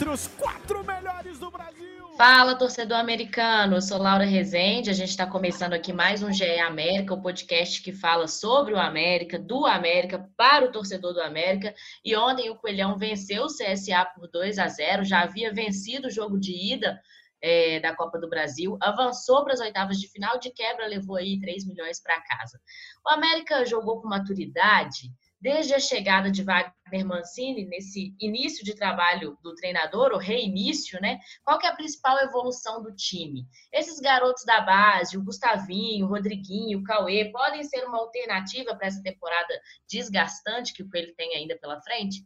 Entre 0.00 0.08
os 0.08 0.28
quatro 0.28 0.82
melhores 0.82 1.38
do 1.38 1.50
Brasil! 1.50 2.08
Fala, 2.16 2.54
torcedor 2.54 2.96
americano! 2.96 3.76
Eu 3.76 3.82
sou 3.82 3.98
Laura 3.98 4.24
Rezende. 4.24 4.88
A 4.88 4.94
gente 4.94 5.10
está 5.10 5.26
começando 5.26 5.74
aqui 5.74 5.92
mais 5.92 6.22
um 6.22 6.32
GE 6.32 6.58
América, 6.58 7.12
o 7.12 7.20
podcast 7.20 7.82
que 7.82 7.92
fala 7.92 8.26
sobre 8.26 8.72
o 8.72 8.78
América, 8.78 9.38
do 9.38 9.66
América, 9.66 10.26
para 10.38 10.64
o 10.64 10.72
torcedor 10.72 11.12
do 11.12 11.20
América. 11.20 11.74
E 12.02 12.16
ontem 12.16 12.48
o 12.48 12.56
Coelhão 12.56 12.96
venceu 12.96 13.44
o 13.44 13.48
CSA 13.48 14.06
por 14.14 14.26
2 14.30 14.58
a 14.58 14.68
0 14.68 15.04
já 15.04 15.20
havia 15.20 15.52
vencido 15.52 16.08
o 16.08 16.10
jogo 16.10 16.40
de 16.40 16.52
ida 16.52 16.98
é, 17.42 17.78
da 17.80 17.94
Copa 17.94 18.18
do 18.18 18.28
Brasil, 18.28 18.78
avançou 18.80 19.44
para 19.44 19.52
as 19.52 19.60
oitavas 19.60 19.98
de 19.98 20.08
final, 20.08 20.38
de 20.38 20.50
quebra 20.50 20.86
levou 20.86 21.16
aí 21.16 21.38
3 21.38 21.66
milhões 21.66 22.00
para 22.02 22.20
casa. 22.22 22.58
O 23.04 23.12
América 23.12 23.66
jogou 23.66 24.00
com 24.00 24.08
maturidade 24.08 25.10
desde 25.40 25.74
a 25.74 25.80
chegada 25.80 26.30
de 26.30 26.42
Wagner 26.42 27.06
Mancini, 27.06 27.64
nesse 27.64 28.14
início 28.20 28.64
de 28.64 28.74
trabalho 28.74 29.38
do 29.42 29.54
treinador, 29.54 30.12
o 30.12 30.18
reinício, 30.18 31.00
né? 31.00 31.18
Qual 31.42 31.58
que 31.58 31.66
é 31.66 31.70
a 31.70 31.74
principal 31.74 32.18
evolução 32.18 32.82
do 32.82 32.94
time? 32.94 33.46
Esses 33.72 33.98
garotos 34.00 34.44
da 34.44 34.60
base, 34.60 35.16
o 35.16 35.24
Gustavinho, 35.24 36.04
o 36.04 36.08
Rodriguinho, 36.08 36.80
o 36.80 36.84
Cauê, 36.84 37.30
podem 37.32 37.64
ser 37.64 37.84
uma 37.86 37.98
alternativa 37.98 38.74
para 38.74 38.88
essa 38.88 39.02
temporada 39.02 39.58
desgastante 39.88 40.74
que 40.74 40.82
o 40.82 40.90
Coelho 40.90 41.14
tem 41.16 41.34
ainda 41.34 41.56
pela 41.58 41.80
frente? 41.80 42.22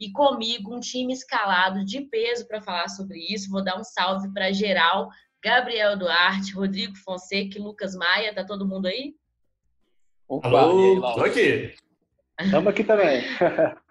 E 0.00 0.10
comigo, 0.10 0.74
um 0.74 0.80
time 0.80 1.12
escalado 1.12 1.84
de 1.84 2.00
peso 2.00 2.48
para 2.48 2.60
falar 2.60 2.88
sobre 2.88 3.18
isso. 3.32 3.50
Vou 3.50 3.62
dar 3.62 3.78
um 3.78 3.84
salve 3.84 4.32
para 4.32 4.52
geral, 4.52 5.08
Gabriel 5.42 5.96
Duarte, 5.96 6.52
Rodrigo 6.52 6.96
Fonseca 6.96 7.56
e 7.56 7.62
Lucas 7.62 7.94
Maia. 7.94 8.34
Tá 8.34 8.44
todo 8.44 8.66
mundo 8.66 8.86
aí? 8.86 9.14
Opa, 10.28 10.48
Alô, 10.48 11.00
tô 11.14 11.22
aqui. 11.22 11.76
Estamos 12.40 12.68
aqui 12.68 12.84
também. 12.84 13.22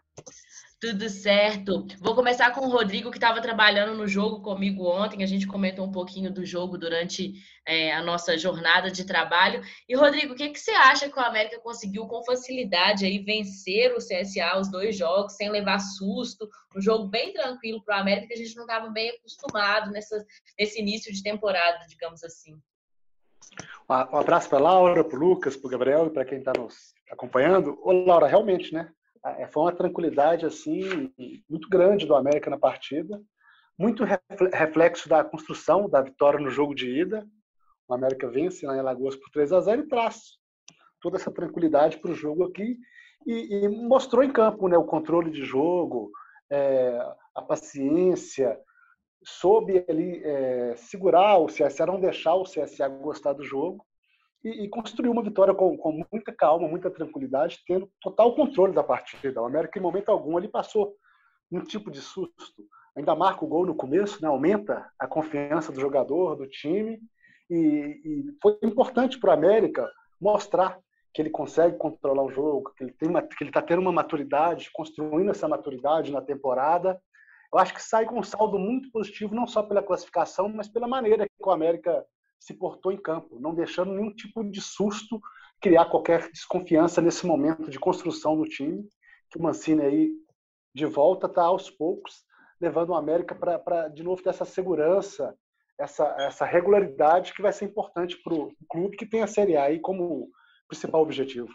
Tudo 0.79 1.09
certo. 1.09 1.87
Vou 1.99 2.13
começar 2.13 2.51
com 2.51 2.67
o 2.67 2.69
Rodrigo, 2.69 3.09
que 3.09 3.17
estava 3.17 3.41
trabalhando 3.41 3.97
no 3.97 4.07
jogo 4.07 4.41
comigo 4.41 4.85
ontem. 4.85 5.23
A 5.23 5.25
gente 5.25 5.47
comentou 5.47 5.83
um 5.83 5.91
pouquinho 5.91 6.31
do 6.31 6.45
jogo 6.45 6.77
durante 6.77 7.33
é, 7.65 7.91
a 7.93 8.03
nossa 8.03 8.37
jornada 8.37 8.91
de 8.91 9.03
trabalho. 9.03 9.63
E, 9.89 9.95
Rodrigo, 9.95 10.33
o 10.33 10.35
que, 10.35 10.49
que 10.49 10.59
você 10.59 10.71
acha 10.71 11.09
que 11.09 11.17
o 11.17 11.23
América 11.23 11.59
conseguiu 11.59 12.05
com 12.05 12.23
facilidade 12.23 13.03
aí 13.03 13.17
vencer 13.17 13.93
o 13.93 13.97
CSA 13.97 14.59
os 14.59 14.69
dois 14.69 14.95
jogos, 14.95 15.33
sem 15.33 15.49
levar 15.49 15.79
susto? 15.79 16.47
Um 16.75 16.81
jogo 16.81 17.07
bem 17.07 17.33
tranquilo 17.33 17.81
para 17.83 17.97
o 17.97 18.01
América, 18.01 18.27
que 18.27 18.33
a 18.33 18.37
gente 18.37 18.55
não 18.55 18.65
estava 18.65 18.89
bem 18.89 19.09
acostumado 19.11 19.89
nessa, 19.91 20.23
nesse 20.59 20.79
início 20.79 21.11
de 21.11 21.23
temporada, 21.23 21.83
digamos 21.87 22.23
assim. 22.23 22.59
Um 23.89 24.17
abraço 24.17 24.49
para 24.49 24.59
Laura, 24.59 25.03
para 25.03 25.17
o 25.17 25.19
Lucas, 25.19 25.55
para 25.55 25.67
o 25.67 25.71
Gabriel 25.71 26.07
e 26.07 26.09
para 26.11 26.25
quem 26.25 26.39
está 26.39 26.51
nos 26.53 26.94
acompanhando. 27.11 27.77
Ô, 27.81 27.91
Laura, 27.91 28.27
realmente, 28.27 28.73
né? 28.73 28.91
Foi 29.51 29.63
uma 29.63 29.75
tranquilidade 29.75 30.45
assim 30.45 31.11
muito 31.49 31.67
grande 31.67 32.05
do 32.05 32.15
América 32.15 32.49
na 32.49 32.59
partida, 32.59 33.19
muito 33.77 34.03
reflexo 34.53 35.09
da 35.09 35.23
construção 35.23 35.89
da 35.89 36.01
vitória 36.01 36.39
no 36.39 36.51
jogo 36.51 36.75
de 36.75 36.87
ida. 36.87 37.27
O 37.87 37.93
América 37.93 38.29
vence 38.29 38.65
lá 38.65 38.75
em 38.75 38.79
Alagoas 38.79 39.15
por 39.15 39.29
3 39.31 39.51
a 39.51 39.61
0 39.61 39.81
e 39.81 39.87
traz 39.87 40.37
toda 41.01 41.17
essa 41.17 41.31
tranquilidade 41.31 41.97
para 41.97 42.11
o 42.11 42.15
jogo 42.15 42.43
aqui 42.43 42.77
e, 43.25 43.63
e, 43.63 43.67
mostrou 43.67 44.23
em 44.23 44.31
campo 44.31 44.67
né, 44.67 44.77
o 44.77 44.85
controle 44.85 45.31
de 45.31 45.43
jogo, 45.43 46.11
é, 46.49 46.99
a 47.33 47.41
paciência, 47.41 48.59
soube 49.23 49.83
ali 49.89 50.23
é, 50.23 50.75
segurar 50.77 51.37
o 51.37 51.47
CSA, 51.47 51.87
não 51.87 51.99
deixar 51.99 52.35
o 52.35 52.43
CSA 52.43 52.87
gostar 52.87 53.33
do 53.33 53.43
jogo 53.43 53.83
e, 54.45 54.63
e 54.63 54.69
construiu 54.69 55.11
uma 55.11 55.23
vitória 55.23 55.55
com, 55.55 55.75
com, 55.75 56.05
muita 56.11 56.31
calma, 56.31 56.67
muita 56.67 56.91
tranquilidade, 56.91 57.63
tendo 57.65 57.89
total 57.99 58.35
controle 58.35 58.73
da 58.73 58.83
partida. 58.83 59.41
O 59.41 59.45
América, 59.45 59.79
em 59.79 59.81
momento 59.81 60.09
algum, 60.09 60.37
ali 60.37 60.47
passou 60.47 60.93
um 61.51 61.61
tipo 61.61 61.89
de 61.89 61.99
susto. 61.99 62.63
Ainda 62.95 63.15
marca 63.15 63.43
o 63.43 63.47
gol 63.47 63.65
no 63.65 63.73
começo, 63.73 64.21
né? 64.21 64.27
aumenta 64.27 64.87
a 64.99 65.07
confiança 65.07 65.71
do 65.71 65.81
jogador, 65.81 66.35
do 66.35 66.47
time, 66.47 67.01
e, 67.49 67.55
e 67.57 68.25
foi 68.41 68.57
importante 68.61 69.19
para 69.19 69.31
o 69.31 69.33
América 69.33 69.91
mostrar 70.21 70.79
que 71.11 71.21
ele 71.21 71.29
consegue 71.29 71.77
controlar 71.77 72.23
o 72.23 72.31
jogo, 72.31 72.71
que 72.77 72.83
ele 72.83 72.93
tem 72.93 73.09
que 73.09 73.43
ele 73.43 73.49
está 73.49 73.61
tendo 73.61 73.81
uma 73.81 73.91
maturidade, 73.91 74.69
construindo 74.73 75.31
essa 75.31 75.47
maturidade 75.47 76.11
na 76.11 76.21
temporada. 76.21 77.01
Eu 77.51 77.59
acho 77.59 77.73
que 77.73 77.81
sai 77.81 78.05
com 78.05 78.19
um 78.19 78.23
saldo 78.23 78.59
muito 78.59 78.91
positivo, 78.91 79.33
não 79.33 79.47
só 79.47 79.63
pela 79.63 79.81
classificação, 79.81 80.49
mas 80.49 80.67
pela 80.67 80.87
maneira 80.87 81.25
que 81.25 81.33
o 81.47 81.51
América 81.51 82.05
se 82.39 82.53
portou 82.53 82.91
em 82.91 83.01
campo, 83.01 83.39
não 83.39 83.55
deixando 83.55 83.93
nenhum 83.93 84.13
tipo 84.13 84.43
de 84.43 84.61
susto 84.61 85.19
criar 85.61 85.85
qualquer 85.85 86.29
desconfiança 86.31 87.01
nesse 87.01 87.25
momento 87.25 87.69
de 87.69 87.79
construção 87.79 88.37
do 88.37 88.47
time, 88.47 88.87
que 89.31 89.37
o 89.37 89.41
Mancini 89.41 89.81
aí 89.81 90.11
de 90.73 90.85
volta 90.85 91.27
está 91.27 91.43
aos 91.43 91.69
poucos 91.69 92.25
levando 92.59 92.89
o 92.89 92.95
América 92.95 93.35
para 93.35 93.87
de 93.89 94.03
novo 94.03 94.21
ter 94.21 94.29
essa 94.29 94.45
segurança, 94.45 95.35
essa, 95.77 96.15
essa 96.19 96.45
regularidade 96.45 97.33
que 97.33 97.41
vai 97.41 97.51
ser 97.51 97.65
importante 97.65 98.17
para 98.23 98.33
o 98.33 98.53
clube 98.69 98.97
que 98.97 99.05
tem 99.05 99.21
a 99.21 99.27
Série 99.27 99.57
A 99.57 99.63
aí 99.63 99.79
como 99.79 100.29
principal 100.67 101.01
objetivo. 101.01 101.49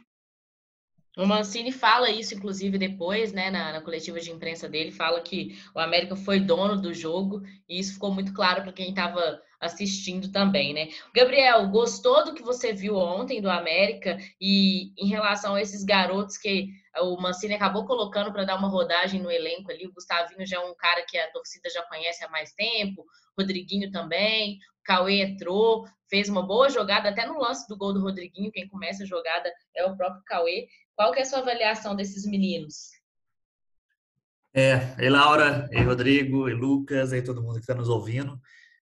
O 1.16 1.26
Mancini 1.26 1.72
fala 1.72 2.10
isso, 2.10 2.34
inclusive, 2.34 2.78
depois, 2.78 3.32
né, 3.32 3.50
na, 3.50 3.72
na, 3.72 3.82
coletiva 3.82 4.20
de 4.20 4.30
imprensa 4.30 4.68
dele, 4.68 4.92
fala 4.92 5.20
que 5.20 5.58
o 5.74 5.80
América 5.80 6.14
foi 6.14 6.38
dono 6.38 6.80
do 6.80 6.94
jogo, 6.94 7.42
e 7.68 7.80
isso 7.80 7.94
ficou 7.94 8.14
muito 8.14 8.32
claro 8.32 8.62
para 8.62 8.72
quem 8.72 8.90
estava 8.90 9.42
assistindo 9.60 10.32
também, 10.32 10.72
né? 10.72 10.88
Gabriel, 11.14 11.68
gostou 11.68 12.24
do 12.24 12.34
que 12.34 12.42
você 12.42 12.72
viu 12.72 12.96
ontem 12.96 13.42
do 13.42 13.50
América 13.50 14.16
e 14.40 14.92
em 14.96 15.08
relação 15.08 15.54
a 15.54 15.60
esses 15.60 15.84
garotos 15.84 16.38
que 16.38 16.68
o 16.98 17.20
Mancini 17.20 17.54
acabou 17.54 17.84
colocando 17.84 18.32
para 18.32 18.44
dar 18.44 18.56
uma 18.56 18.68
rodagem 18.68 19.20
no 19.20 19.30
elenco 19.30 19.70
ali, 19.70 19.86
o 19.86 19.92
Gustavinho 19.92 20.46
já 20.46 20.56
é 20.56 20.60
um 20.60 20.74
cara 20.74 21.04
que 21.06 21.16
a 21.18 21.30
torcida 21.30 21.68
já 21.70 21.82
conhece 21.82 22.24
há 22.24 22.28
mais 22.28 22.52
tempo, 22.52 23.04
Rodriguinho 23.38 23.90
também, 23.90 24.56
o 24.80 24.82
Cauê 24.82 25.20
entrou, 25.20 25.84
fez 26.08 26.28
uma 26.28 26.42
boa 26.42 26.68
jogada, 26.68 27.10
até 27.10 27.26
no 27.26 27.38
lance 27.38 27.68
do 27.68 27.76
gol 27.76 27.92
do 27.92 28.00
Rodriguinho, 28.00 28.50
quem 28.50 28.68
começa 28.68 29.04
a 29.04 29.06
jogada 29.06 29.52
é 29.76 29.84
o 29.84 29.96
próprio 29.96 30.22
Cauê. 30.24 30.66
Qual 30.96 31.12
que 31.12 31.20
é 31.20 31.22
a 31.22 31.24
sua 31.24 31.38
avaliação 31.38 31.94
desses 31.94 32.26
meninos? 32.26 32.90
É, 34.52 34.96
e 34.98 35.08
Laura, 35.08 35.68
e 35.70 35.80
Rodrigo, 35.80 36.48
e 36.48 36.52
Lucas, 36.52 37.12
e 37.12 37.22
todo 37.22 37.40
mundo 37.40 37.54
que 37.54 37.60
está 37.60 37.74
nos 37.74 37.88
ouvindo. 37.88 38.38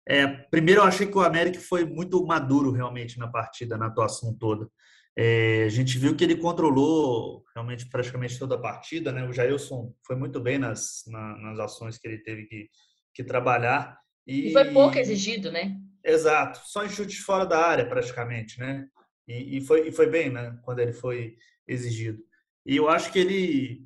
É, 0.08 0.26
primeiro, 0.26 0.80
eu 0.80 0.84
achei 0.84 1.06
que 1.06 1.18
o 1.18 1.20
América 1.20 1.60
foi 1.60 1.84
muito 1.84 2.24
maduro 2.24 2.72
realmente 2.72 3.18
na 3.18 3.28
partida, 3.28 3.76
na 3.76 3.86
atuação 3.86 4.32
toda. 4.32 4.66
É, 5.14 5.64
a 5.64 5.68
gente 5.68 5.98
viu 5.98 6.16
que 6.16 6.24
ele 6.24 6.36
controlou 6.36 7.44
realmente 7.54 7.86
praticamente 7.90 8.38
toda 8.38 8.54
a 8.54 8.60
partida, 8.60 9.12
né? 9.12 9.28
O 9.28 9.32
Jailson 9.32 9.92
foi 10.06 10.16
muito 10.16 10.40
bem 10.40 10.58
nas, 10.58 11.02
na, 11.08 11.36
nas 11.36 11.58
ações 11.58 11.98
que 11.98 12.08
ele 12.08 12.18
teve 12.18 12.44
que, 12.44 12.70
que 13.12 13.22
trabalhar. 13.22 13.98
E... 14.26 14.48
e... 14.48 14.52
foi 14.52 14.72
pouco 14.72 14.96
exigido, 14.96 15.52
né? 15.52 15.76
Exato, 16.02 16.60
só 16.64 16.86
em 16.86 16.88
chute 16.88 17.16
fora 17.16 17.44
da 17.44 17.58
área 17.58 17.86
praticamente, 17.86 18.58
né? 18.58 18.86
E, 19.26 19.58
e, 19.58 19.60
foi, 19.60 19.88
e 19.88 19.92
foi 19.92 20.08
bem, 20.08 20.30
né? 20.30 20.58
Quando 20.62 20.78
ele 20.78 20.92
foi 20.92 21.36
exigido. 21.66 22.22
E 22.64 22.76
eu 22.76 22.88
acho 22.88 23.12
que 23.12 23.18
ele 23.18 23.84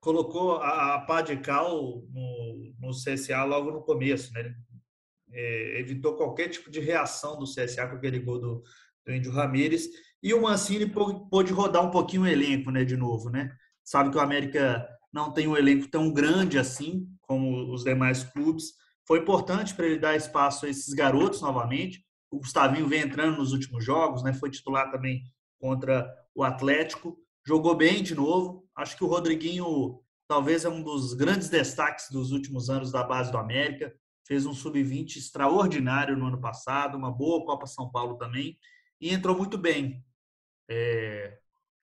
colocou 0.00 0.56
a, 0.56 0.94
a 0.94 1.00
pá 1.00 1.20
de 1.20 1.36
cal 1.36 2.02
no, 2.10 2.74
no 2.80 2.90
CSA 2.90 3.44
logo 3.44 3.70
no 3.70 3.82
começo, 3.82 4.32
né? 4.32 4.40
Ele, 4.40 4.54
é, 5.32 5.80
evitou 5.80 6.16
qualquer 6.16 6.48
tipo 6.48 6.70
de 6.70 6.80
reação 6.80 7.38
do 7.38 7.44
CSA 7.44 7.86
com 7.86 7.96
aquele 7.96 8.18
gol 8.18 8.38
do, 8.38 8.62
do 9.06 9.14
Índio 9.14 9.32
Ramírez. 9.32 9.88
E 10.22 10.34
o 10.34 10.42
Mancini 10.42 10.86
pôde 11.30 11.52
rodar 11.52 11.84
um 11.84 11.90
pouquinho 11.90 12.22
o 12.22 12.26
elenco, 12.26 12.70
né? 12.70 12.84
De 12.84 12.96
novo, 12.96 13.30
né? 13.30 13.50
Sabe 13.82 14.10
que 14.10 14.16
o 14.16 14.20
América 14.20 14.86
não 15.12 15.32
tem 15.32 15.48
um 15.48 15.56
elenco 15.56 15.88
tão 15.88 16.12
grande 16.12 16.58
assim 16.58 17.08
como 17.22 17.72
os 17.72 17.84
demais 17.84 18.22
clubes. 18.22 18.74
Foi 19.06 19.18
importante 19.18 19.74
para 19.74 19.86
ele 19.86 19.98
dar 19.98 20.14
espaço 20.14 20.66
a 20.66 20.68
esses 20.68 20.92
garotos 20.94 21.40
novamente. 21.40 22.04
O 22.30 22.38
Gustavinho 22.38 22.86
vem 22.86 23.00
entrando 23.00 23.38
nos 23.38 23.52
últimos 23.52 23.84
jogos, 23.84 24.22
né? 24.22 24.32
Foi 24.32 24.50
titular 24.50 24.90
também 24.90 25.22
contra 25.58 26.08
o 26.34 26.44
Atlético. 26.44 27.18
Jogou 27.46 27.74
bem 27.74 28.02
de 28.02 28.14
novo. 28.14 28.64
Acho 28.76 28.96
que 28.96 29.04
o 29.04 29.08
Rodriguinho 29.08 30.00
talvez 30.28 30.64
é 30.64 30.68
um 30.68 30.82
dos 30.82 31.14
grandes 31.14 31.48
destaques 31.48 32.06
dos 32.10 32.30
últimos 32.30 32.70
anos 32.70 32.92
da 32.92 33.02
base 33.02 33.32
do 33.32 33.38
América. 33.38 33.92
Fez 34.30 34.46
um 34.46 34.54
sub-20 34.54 35.16
extraordinário 35.16 36.16
no 36.16 36.26
ano 36.26 36.40
passado, 36.40 36.96
uma 36.96 37.10
boa 37.10 37.44
Copa 37.44 37.66
São 37.66 37.90
Paulo 37.90 38.16
também, 38.16 38.56
e 39.00 39.12
entrou 39.12 39.36
muito 39.36 39.58
bem. 39.58 40.04
É, 40.68 41.36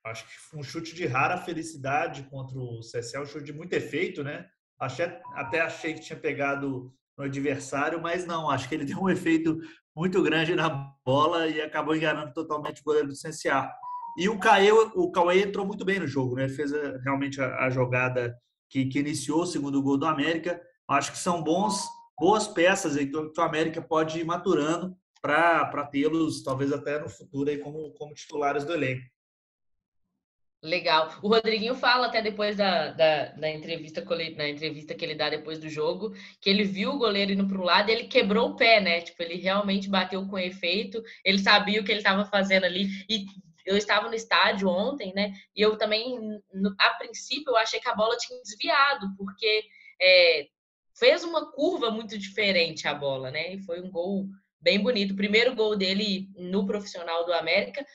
acho 0.06 0.24
que 0.24 0.56
um 0.56 0.64
chute 0.64 0.96
de 0.96 1.06
rara 1.06 1.38
felicidade 1.38 2.24
contra 2.30 2.58
o 2.58 2.80
CSL, 2.80 3.24
um 3.24 3.26
chute 3.26 3.44
de 3.44 3.52
muito 3.52 3.74
efeito, 3.74 4.24
né? 4.24 4.48
Achei, 4.80 5.08
até 5.34 5.60
achei 5.60 5.94
que 5.94 6.00
tinha 6.00 6.18
pegado 6.18 6.94
no 7.18 7.26
adversário, 7.26 8.02
mas 8.02 8.26
não, 8.26 8.50
acho 8.50 8.70
que 8.70 8.76
ele 8.76 8.86
deu 8.88 8.98
um 8.98 9.10
efeito 9.10 9.60
muito 9.94 10.24
grande 10.24 10.56
na 10.56 10.70
bola 11.04 11.48
e 11.48 11.60
acabou 11.60 11.98
enganando 11.98 12.32
totalmente 12.32 12.80
o 12.80 12.84
goleiro 12.86 13.10
do 13.10 13.14
CSA. 13.14 13.70
E 14.18 14.30
o 14.30 14.40
Cauê, 14.40 14.72
o 14.72 15.12
Cauê 15.12 15.44
entrou 15.44 15.66
muito 15.66 15.84
bem 15.84 16.00
no 16.00 16.08
jogo, 16.08 16.36
né? 16.36 16.48
Fez 16.48 16.74
a, 16.74 16.98
realmente 17.00 17.42
a, 17.42 17.66
a 17.66 17.70
jogada 17.70 18.34
que, 18.70 18.86
que, 18.86 19.00
iniciou 19.00 19.42
o 19.42 19.46
segundo 19.46 19.84
gol 19.84 19.98
do 19.98 20.06
América. 20.06 20.62
Acho 20.88 21.12
que 21.12 21.18
são 21.18 21.44
bons, 21.44 21.86
boas 22.18 22.48
peças 22.48 22.98
aí 22.98 23.08
que 23.08 23.16
o 23.16 23.42
América 23.42 23.82
pode 23.82 24.20
ir 24.20 24.24
maturando 24.24 24.98
para 25.22 25.86
tê-los, 25.92 26.44
talvez 26.44 26.72
até 26.72 27.00
no 27.00 27.10
futuro, 27.10 27.50
aí 27.50 27.58
como, 27.58 27.92
como 27.94 28.14
titulares 28.14 28.64
do 28.64 28.74
elenco. 28.74 29.06
Legal. 30.62 31.14
O 31.22 31.28
Rodriguinho 31.28 31.76
fala 31.76 32.08
até 32.08 32.20
depois 32.20 32.58
da, 32.58 32.90
da, 32.90 33.26
da, 33.26 33.50
entrevista 33.50 34.04
na 34.36 34.50
entrevista 34.50 34.96
que 34.96 35.06
ele 35.06 35.14
dá 35.14 35.30
depois 35.30 35.60
do 35.60 35.70
jogo, 35.70 36.16
que 36.42 36.50
ele 36.50 36.64
viu 36.64 36.92
o 36.92 36.98
goleiro 36.98 37.32
indo 37.32 37.48
para 37.48 37.60
o 37.60 37.64
lado 37.64 37.90
e 37.90 37.94
ele 37.94 38.08
quebrou 38.08 38.50
o 38.50 38.56
pé, 38.56 38.82
né? 38.82 39.02
Tipo, 39.02 39.22
ele 39.22 39.36
realmente 39.36 39.88
bateu 39.88 40.28
com 40.28 40.38
efeito, 40.38 41.02
ele 41.24 41.38
sabia 41.38 41.80
o 41.80 41.84
que 41.84 41.92
ele 41.92 42.00
estava 42.00 42.26
fazendo 42.26 42.64
ali. 42.64 42.88
E 43.08 43.26
eu 43.68 43.78
estava 43.78 44.08
no 44.08 44.16
estádio 44.16 44.68
ontem, 44.68 45.14
né? 45.14 45.32
E 45.56 45.62
eu 45.62 45.78
também, 45.78 46.18
a 46.80 46.90
princípio, 46.96 47.52
eu 47.52 47.58
achei 47.58 47.80
que 47.80 47.90
a 47.90 47.96
bola 47.96 48.18
tinha 48.18 48.42
desviado, 48.42 49.16
porque 49.16 49.64
é, 50.02 50.48
fez 50.98 51.24
uma 51.24 51.52
curva 51.52 51.92
muito 51.92 52.18
diferente 52.18 52.88
a 52.88 52.94
bola, 52.94 53.32
né? 53.32 53.54
E 53.54 53.60
foi 53.60 53.82
um 53.82 53.90
gol 53.90 54.28
bem 54.60 54.82
bonito. 54.82 55.16
Primeiro 55.16 55.56
gol 55.56 55.76
dele 55.76 56.30
no 56.36 56.66
profissional 56.66 57.26
do 57.26 57.34
América. 57.34 57.86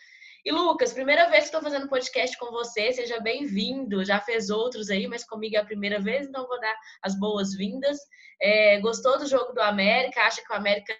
E 0.45 0.51
Lucas, 0.51 0.93
primeira 0.93 1.29
vez 1.29 1.45
que 1.45 1.47
estou 1.47 1.63
fazendo 1.63 1.89
podcast 1.89 2.37
com 2.37 2.51
você, 2.51 2.93
seja 2.93 3.21
bem-vindo. 3.21 4.05
Já 4.05 4.21
fez 4.21 4.51
outros 4.51 4.91
aí, 4.91 5.07
mas 5.07 5.25
comigo 5.25 5.57
é 5.57 5.59
a 5.59 5.65
primeira 5.65 6.01
vez, 6.01 6.27
então 6.27 6.47
vou 6.47 6.61
dar 6.61 6.75
as 7.03 7.19
boas-vindas. 7.19 7.99
É, 8.41 8.81
gostou 8.81 9.19
do 9.19 9.27
jogo 9.27 9.53
do 9.53 9.61
América? 9.61 10.23
Acha 10.23 10.43
que 10.43 10.53
o 10.53 10.57
América 10.57 10.95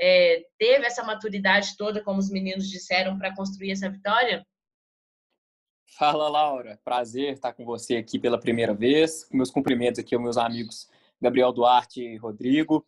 é, 0.00 0.42
teve 0.58 0.86
essa 0.86 1.04
maturidade 1.04 1.76
toda, 1.76 2.02
como 2.02 2.18
os 2.18 2.30
meninos 2.30 2.68
disseram, 2.68 3.18
para 3.18 3.34
construir 3.34 3.72
essa 3.72 3.90
vitória? 3.90 4.46
Fala, 5.98 6.28
Laura. 6.28 6.78
Prazer 6.84 7.32
estar 7.32 7.52
com 7.52 7.64
você 7.64 7.96
aqui 7.96 8.18
pela 8.18 8.38
primeira 8.38 8.74
vez. 8.74 9.28
Meus 9.30 9.50
cumprimentos 9.50 9.98
aqui 9.98 10.14
aos 10.14 10.24
meus 10.24 10.36
amigos 10.38 10.88
Gabriel 11.20 11.52
Duarte 11.52 12.02
e 12.02 12.16
Rodrigo. 12.16 12.84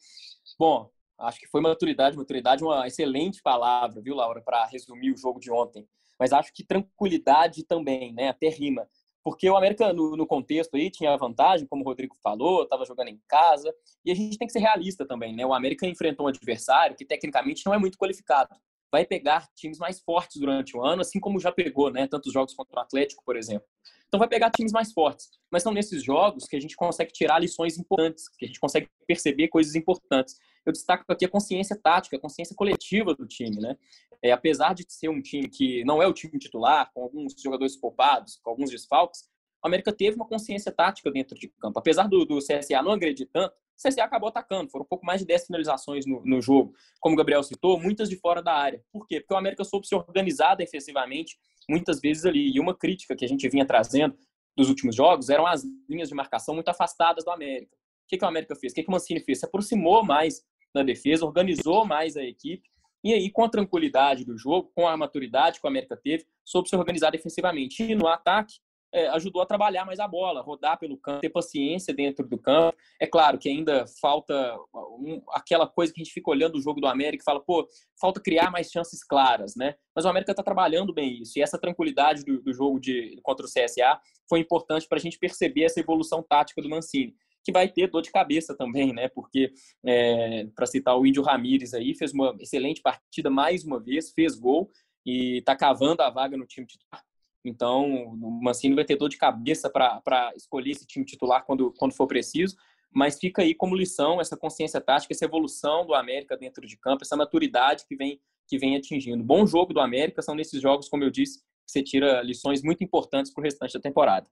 Bom, 0.58 0.90
Acho 1.20 1.38
que 1.38 1.46
foi 1.46 1.60
maturidade. 1.60 2.16
Maturidade 2.16 2.64
uma 2.64 2.86
excelente 2.86 3.42
palavra, 3.42 4.00
viu, 4.00 4.14
Laura, 4.14 4.40
para 4.40 4.64
resumir 4.66 5.12
o 5.12 5.16
jogo 5.16 5.38
de 5.38 5.50
ontem. 5.50 5.86
Mas 6.18 6.32
acho 6.32 6.52
que 6.52 6.64
tranquilidade 6.64 7.62
também, 7.64 8.12
né? 8.12 8.28
Até 8.28 8.48
rima. 8.48 8.88
Porque 9.22 9.48
o 9.48 9.56
América, 9.56 9.92
no, 9.92 10.16
no 10.16 10.26
contexto 10.26 10.74
aí, 10.76 10.90
tinha 10.90 11.14
vantagem, 11.16 11.66
como 11.66 11.82
o 11.82 11.84
Rodrigo 11.84 12.16
falou, 12.22 12.62
estava 12.62 12.86
jogando 12.86 13.08
em 13.08 13.20
casa. 13.28 13.72
E 14.04 14.10
a 14.10 14.14
gente 14.14 14.38
tem 14.38 14.46
que 14.46 14.52
ser 14.52 14.60
realista 14.60 15.06
também, 15.06 15.36
né? 15.36 15.44
O 15.44 15.52
América 15.52 15.86
enfrentou 15.86 16.24
um 16.24 16.28
adversário 16.28 16.96
que 16.96 17.04
tecnicamente 17.04 17.64
não 17.66 17.74
é 17.74 17.78
muito 17.78 17.98
qualificado. 17.98 18.56
Vai 18.90 19.04
pegar 19.04 19.46
times 19.54 19.78
mais 19.78 20.00
fortes 20.00 20.40
durante 20.40 20.76
o 20.76 20.82
ano, 20.82 21.02
assim 21.02 21.20
como 21.20 21.38
já 21.38 21.52
pegou, 21.52 21.90
né? 21.90 22.08
Tantos 22.08 22.32
jogos 22.32 22.54
contra 22.54 22.80
o 22.80 22.82
Atlético, 22.82 23.22
por 23.24 23.36
exemplo. 23.36 23.68
Então 24.10 24.18
vai 24.18 24.28
pegar 24.28 24.50
times 24.50 24.72
mais 24.72 24.92
fortes. 24.92 25.30
Mas 25.50 25.62
são 25.62 25.72
nesses 25.72 26.02
jogos 26.02 26.44
que 26.44 26.56
a 26.56 26.60
gente 26.60 26.76
consegue 26.76 27.12
tirar 27.12 27.38
lições 27.38 27.78
importantes, 27.78 28.28
que 28.36 28.44
a 28.44 28.48
gente 28.48 28.60
consegue 28.60 28.88
perceber 29.06 29.48
coisas 29.48 29.74
importantes 29.74 30.34
eu 30.64 30.72
destaco 30.72 31.04
aqui 31.08 31.24
a 31.24 31.28
consciência 31.28 31.76
tática, 31.76 32.16
a 32.16 32.20
consciência 32.20 32.54
coletiva 32.54 33.14
do 33.14 33.26
time, 33.26 33.60
né? 33.60 33.76
É, 34.22 34.32
apesar 34.32 34.74
de 34.74 34.84
ser 34.88 35.08
um 35.08 35.20
time 35.20 35.48
que 35.48 35.82
não 35.84 36.02
é 36.02 36.06
o 36.06 36.12
time 36.12 36.38
titular, 36.38 36.90
com 36.92 37.02
alguns 37.02 37.34
jogadores 37.42 37.76
poupados, 37.76 38.38
com 38.42 38.50
alguns 38.50 38.70
desfalques, 38.70 39.22
o 39.62 39.66
América 39.66 39.92
teve 39.92 40.16
uma 40.16 40.26
consciência 40.26 40.70
tática 40.70 41.10
dentro 41.10 41.38
de 41.38 41.48
campo. 41.48 41.78
Apesar 41.78 42.06
do, 42.06 42.24
do 42.24 42.38
CSA 42.38 42.82
não 42.82 42.92
agredir 42.92 43.28
tanto, 43.32 43.54
o 43.54 43.88
CSA 43.88 44.04
acabou 44.04 44.28
atacando. 44.28 44.70
Foram 44.70 44.84
um 44.84 44.88
pouco 44.88 45.06
mais 45.06 45.20
de 45.20 45.26
10 45.26 45.46
finalizações 45.46 46.04
no, 46.06 46.22
no 46.24 46.40
jogo. 46.40 46.74
Como 46.98 47.14
o 47.14 47.16
Gabriel 47.16 47.42
citou, 47.42 47.80
muitas 47.80 48.08
de 48.08 48.16
fora 48.16 48.42
da 48.42 48.52
área. 48.52 48.82
Por 48.92 49.06
quê? 49.06 49.20
Porque 49.20 49.32
o 49.32 49.36
América 49.36 49.64
soube 49.64 49.86
se 49.86 49.94
organizar 49.94 50.54
defensivamente, 50.54 51.38
muitas 51.68 52.00
vezes 52.00 52.24
ali. 52.24 52.54
E 52.54 52.60
uma 52.60 52.74
crítica 52.74 53.16
que 53.16 53.24
a 53.24 53.28
gente 53.28 53.48
vinha 53.48 53.66
trazendo 53.66 54.16
dos 54.56 54.68
últimos 54.68 54.94
jogos 54.94 55.28
eram 55.28 55.46
as 55.46 55.62
linhas 55.88 56.08
de 56.08 56.14
marcação 56.14 56.54
muito 56.54 56.68
afastadas 56.68 57.24
do 57.24 57.30
América 57.30 57.80
que, 58.10 58.18
que 58.18 58.24
o 58.24 58.28
América 58.28 58.56
fez? 58.56 58.72
O 58.72 58.74
que, 58.74 58.82
que 58.82 58.88
o 58.88 58.92
Mancini 58.92 59.20
fez? 59.20 59.38
Se 59.38 59.46
aproximou 59.46 60.04
mais 60.04 60.42
da 60.74 60.82
defesa, 60.82 61.24
organizou 61.24 61.86
mais 61.86 62.16
a 62.16 62.24
equipe. 62.24 62.68
E 63.02 63.14
aí, 63.14 63.30
com 63.30 63.44
a 63.44 63.48
tranquilidade 63.48 64.24
do 64.24 64.36
jogo, 64.36 64.70
com 64.74 64.86
a 64.86 64.96
maturidade 64.96 65.60
que 65.60 65.66
o 65.66 65.68
América 65.68 65.96
teve, 65.96 66.26
soube 66.44 66.68
se 66.68 66.76
organizar 66.76 67.10
defensivamente. 67.10 67.82
E 67.82 67.94
no 67.94 68.08
ataque, 68.08 68.56
é, 68.92 69.08
ajudou 69.08 69.40
a 69.42 69.46
trabalhar 69.46 69.84
mais 69.84 70.00
a 70.00 70.08
bola, 70.08 70.42
rodar 70.42 70.78
pelo 70.78 70.96
campo, 70.96 71.20
ter 71.20 71.30
paciência 71.30 71.94
dentro 71.94 72.26
do 72.26 72.38
campo. 72.38 72.76
É 73.00 73.06
claro 73.06 73.38
que 73.38 73.48
ainda 73.48 73.86
falta 74.00 74.56
um, 74.74 75.22
aquela 75.30 75.66
coisa 75.66 75.92
que 75.92 76.00
a 76.00 76.04
gente 76.04 76.12
fica 76.12 76.30
olhando 76.30 76.56
o 76.56 76.60
jogo 76.60 76.80
do 76.80 76.86
América 76.86 77.22
e 77.22 77.24
fala, 77.24 77.40
pô, 77.40 77.68
falta 78.00 78.20
criar 78.20 78.50
mais 78.50 78.70
chances 78.70 79.04
claras, 79.04 79.54
né? 79.56 79.74
Mas 79.94 80.04
o 80.04 80.08
América 80.08 80.32
está 80.32 80.42
trabalhando 80.42 80.92
bem 80.92 81.22
isso. 81.22 81.38
E 81.38 81.42
essa 81.42 81.58
tranquilidade 81.58 82.24
do, 82.24 82.40
do 82.42 82.52
jogo 82.52 82.80
de, 82.80 83.18
contra 83.22 83.46
o 83.46 83.48
CSA 83.48 84.00
foi 84.28 84.40
importante 84.40 84.88
para 84.88 84.98
a 84.98 85.00
gente 85.00 85.18
perceber 85.18 85.64
essa 85.64 85.80
evolução 85.80 86.22
tática 86.22 86.60
do 86.60 86.68
Mancini 86.68 87.14
que 87.42 87.52
vai 87.52 87.68
ter 87.68 87.88
dor 87.88 88.02
de 88.02 88.12
cabeça 88.12 88.54
também, 88.54 88.92
né? 88.92 89.08
Porque, 89.08 89.50
é, 89.84 90.46
para 90.54 90.66
citar 90.66 90.98
o 90.98 91.06
Índio 91.06 91.22
Ramírez 91.22 91.72
aí, 91.72 91.94
fez 91.94 92.12
uma 92.12 92.36
excelente 92.38 92.82
partida 92.82 93.30
mais 93.30 93.64
uma 93.64 93.80
vez, 93.80 94.10
fez 94.10 94.38
gol 94.38 94.70
e 95.06 95.38
está 95.38 95.56
cavando 95.56 96.02
a 96.02 96.10
vaga 96.10 96.36
no 96.36 96.46
time 96.46 96.66
titular. 96.66 97.02
Então, 97.44 98.12
o 98.12 98.42
Mancini 98.42 98.74
vai 98.74 98.84
ter 98.84 98.96
dor 98.96 99.08
de 99.08 99.16
cabeça 99.16 99.70
para 99.70 100.32
escolher 100.36 100.72
esse 100.72 100.86
time 100.86 101.04
titular 101.04 101.44
quando, 101.44 101.72
quando 101.72 101.94
for 101.94 102.06
preciso, 102.06 102.56
mas 102.92 103.18
fica 103.18 103.42
aí 103.42 103.54
como 103.54 103.74
lição 103.74 104.20
essa 104.20 104.36
consciência 104.36 104.80
tática, 104.80 105.14
essa 105.14 105.24
evolução 105.24 105.86
do 105.86 105.94
América 105.94 106.36
dentro 106.36 106.66
de 106.66 106.76
campo, 106.76 107.02
essa 107.02 107.16
maturidade 107.16 107.84
que 107.86 107.96
vem, 107.96 108.20
que 108.46 108.58
vem 108.58 108.76
atingindo. 108.76 109.22
Bom 109.22 109.46
jogo 109.46 109.72
do 109.72 109.80
América, 109.80 110.22
são 110.22 110.34
nesses 110.34 110.60
jogos, 110.60 110.88
como 110.88 111.04
eu 111.04 111.10
disse, 111.10 111.38
que 111.38 111.72
você 111.72 111.82
tira 111.82 112.20
lições 112.22 112.62
muito 112.62 112.82
importantes 112.84 113.32
para 113.32 113.40
o 113.40 113.44
restante 113.44 113.74
da 113.74 113.80
temporada. 113.80 114.28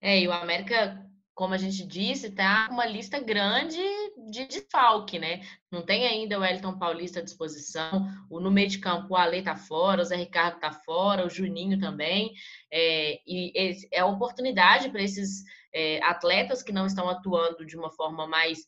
É, 0.00 0.20
e 0.20 0.26
o 0.26 0.32
América 0.32 1.06
como 1.34 1.54
a 1.54 1.58
gente 1.58 1.86
disse, 1.86 2.30
tá 2.30 2.68
uma 2.70 2.84
lista 2.84 3.18
grande 3.18 3.78
de 4.30 4.46
desfalque, 4.46 5.18
né? 5.18 5.40
Não 5.70 5.82
tem 5.82 6.06
ainda 6.06 6.38
o 6.38 6.44
Elton 6.44 6.78
Paulista 6.78 7.20
à 7.20 7.22
disposição, 7.22 8.06
o 8.28 8.38
no 8.38 8.50
meio 8.50 8.68
de 8.68 8.78
campo 8.78 9.14
o 9.14 9.16
Ale 9.16 9.42
tá 9.42 9.56
fora, 9.56 10.02
o 10.02 10.04
Zé 10.04 10.16
Ricardo 10.16 10.60
tá 10.60 10.72
fora, 10.72 11.26
o 11.26 11.30
Juninho 11.30 11.78
também, 11.78 12.32
é, 12.70 13.18
e 13.26 13.52
é 13.90 14.00
a 14.00 14.06
oportunidade 14.06 14.90
para 14.90 15.02
esses 15.02 15.42
é, 15.74 16.02
atletas 16.04 16.62
que 16.62 16.72
não 16.72 16.86
estão 16.86 17.08
atuando 17.08 17.64
de 17.64 17.76
uma 17.76 17.90
forma 17.90 18.26
mais 18.26 18.58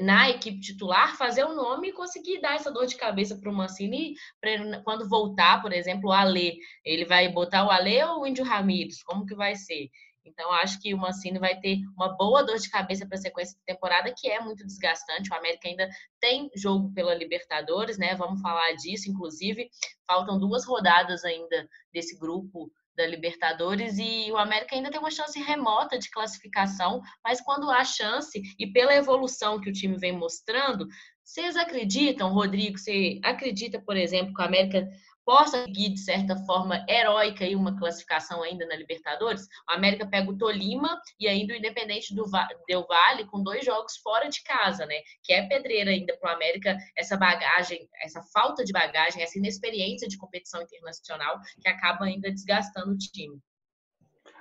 na 0.00 0.30
equipe 0.30 0.60
titular, 0.60 1.16
fazer 1.16 1.44
o 1.44 1.54
nome 1.54 1.88
e 1.88 1.92
conseguir 1.92 2.40
dar 2.40 2.54
essa 2.54 2.70
dor 2.70 2.86
de 2.86 2.96
cabeça 2.96 3.36
para 3.36 3.50
o 3.50 3.54
Mancini, 3.54 4.14
pra, 4.40 4.82
quando 4.82 5.08
voltar, 5.08 5.60
por 5.60 5.72
exemplo, 5.72 6.10
o 6.10 6.12
Ale, 6.12 6.56
ele 6.84 7.04
vai 7.04 7.28
botar 7.28 7.66
o 7.66 7.70
Ale 7.70 8.02
ou 8.04 8.20
o 8.20 8.26
Índio 8.26 8.44
Ramírez, 8.44 9.02
como 9.02 9.26
que 9.26 9.34
vai 9.34 9.56
ser? 9.56 9.88
Então, 10.28 10.52
acho 10.52 10.80
que 10.80 10.94
o 10.94 10.98
Mancini 10.98 11.38
vai 11.38 11.58
ter 11.60 11.78
uma 11.96 12.16
boa 12.16 12.42
dor 12.42 12.58
de 12.58 12.70
cabeça 12.70 13.06
para 13.06 13.16
a 13.16 13.20
sequência 13.20 13.56
de 13.56 13.64
temporada, 13.64 14.14
que 14.16 14.28
é 14.28 14.40
muito 14.40 14.64
desgastante. 14.64 15.30
O 15.30 15.34
América 15.34 15.68
ainda 15.68 15.88
tem 16.20 16.50
jogo 16.54 16.92
pela 16.92 17.14
Libertadores, 17.14 17.98
né? 17.98 18.14
Vamos 18.14 18.40
falar 18.40 18.72
disso, 18.72 19.10
inclusive. 19.10 19.68
Faltam 20.06 20.38
duas 20.38 20.64
rodadas 20.64 21.24
ainda 21.24 21.68
desse 21.92 22.18
grupo 22.18 22.70
da 22.98 23.06
Libertadores 23.06 23.96
e 23.98 24.30
o 24.32 24.36
América 24.36 24.74
ainda 24.74 24.90
tem 24.90 24.98
uma 24.98 25.10
chance 25.10 25.40
remota 25.40 25.96
de 25.96 26.10
classificação, 26.10 27.00
mas 27.24 27.40
quando 27.40 27.70
há 27.70 27.84
chance 27.84 28.42
e 28.58 28.66
pela 28.66 28.92
evolução 28.92 29.60
que 29.60 29.70
o 29.70 29.72
time 29.72 29.96
vem 29.96 30.10
mostrando, 30.12 30.88
vocês 31.22 31.56
acreditam, 31.56 32.32
Rodrigo? 32.32 32.76
Você 32.76 33.20
acredita, 33.22 33.80
por 33.80 33.96
exemplo, 33.96 34.34
que 34.34 34.42
o 34.42 34.44
América 34.44 34.88
possa 35.28 35.62
seguir, 35.64 35.90
de 35.90 36.00
certa 36.00 36.34
forma, 36.46 36.82
heróica 36.88 37.44
e 37.44 37.54
uma 37.54 37.78
classificação 37.78 38.42
ainda 38.42 38.64
na 38.64 38.74
Libertadores, 38.74 39.46
o 39.68 39.72
América 39.72 40.06
pega 40.06 40.30
o 40.30 40.38
Tolima 40.38 40.98
e 41.20 41.28
ainda 41.28 41.52
o 41.52 41.56
Independente 41.58 42.14
do 42.14 42.24
Del 42.66 42.86
Vale 42.86 43.26
com 43.26 43.42
dois 43.42 43.62
jogos 43.62 43.98
fora 43.98 44.30
de 44.30 44.42
casa, 44.42 44.86
né? 44.86 44.94
Que 45.22 45.34
é 45.34 45.46
pedreira 45.46 45.90
ainda 45.90 46.16
para 46.16 46.32
o 46.32 46.34
América 46.34 46.78
essa 46.96 47.14
bagagem, 47.18 47.86
essa 48.02 48.22
falta 48.32 48.64
de 48.64 48.72
bagagem, 48.72 49.22
essa 49.22 49.38
inexperiência 49.38 50.08
de 50.08 50.16
competição 50.16 50.62
internacional 50.62 51.38
que 51.60 51.68
acaba 51.68 52.06
ainda 52.06 52.30
desgastando 52.30 52.92
o 52.92 52.96
time. 52.96 53.38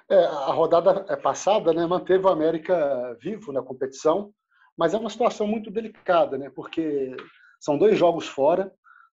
É, 0.09 0.23
a 0.23 0.53
rodada 0.53 1.05
é, 1.09 1.17
passada 1.17 1.73
né, 1.73 1.85
manteve 1.85 2.23
o 2.23 2.29
América 2.29 3.13
vivo 3.19 3.51
na 3.51 3.61
competição, 3.61 4.31
mas 4.77 4.93
é 4.93 4.97
uma 4.97 5.09
situação 5.09 5.45
muito 5.47 5.69
delicada, 5.69 6.37
né? 6.37 6.49
Porque 6.49 7.13
são 7.59 7.77
dois 7.77 7.97
jogos 7.97 8.25
fora, 8.25 8.73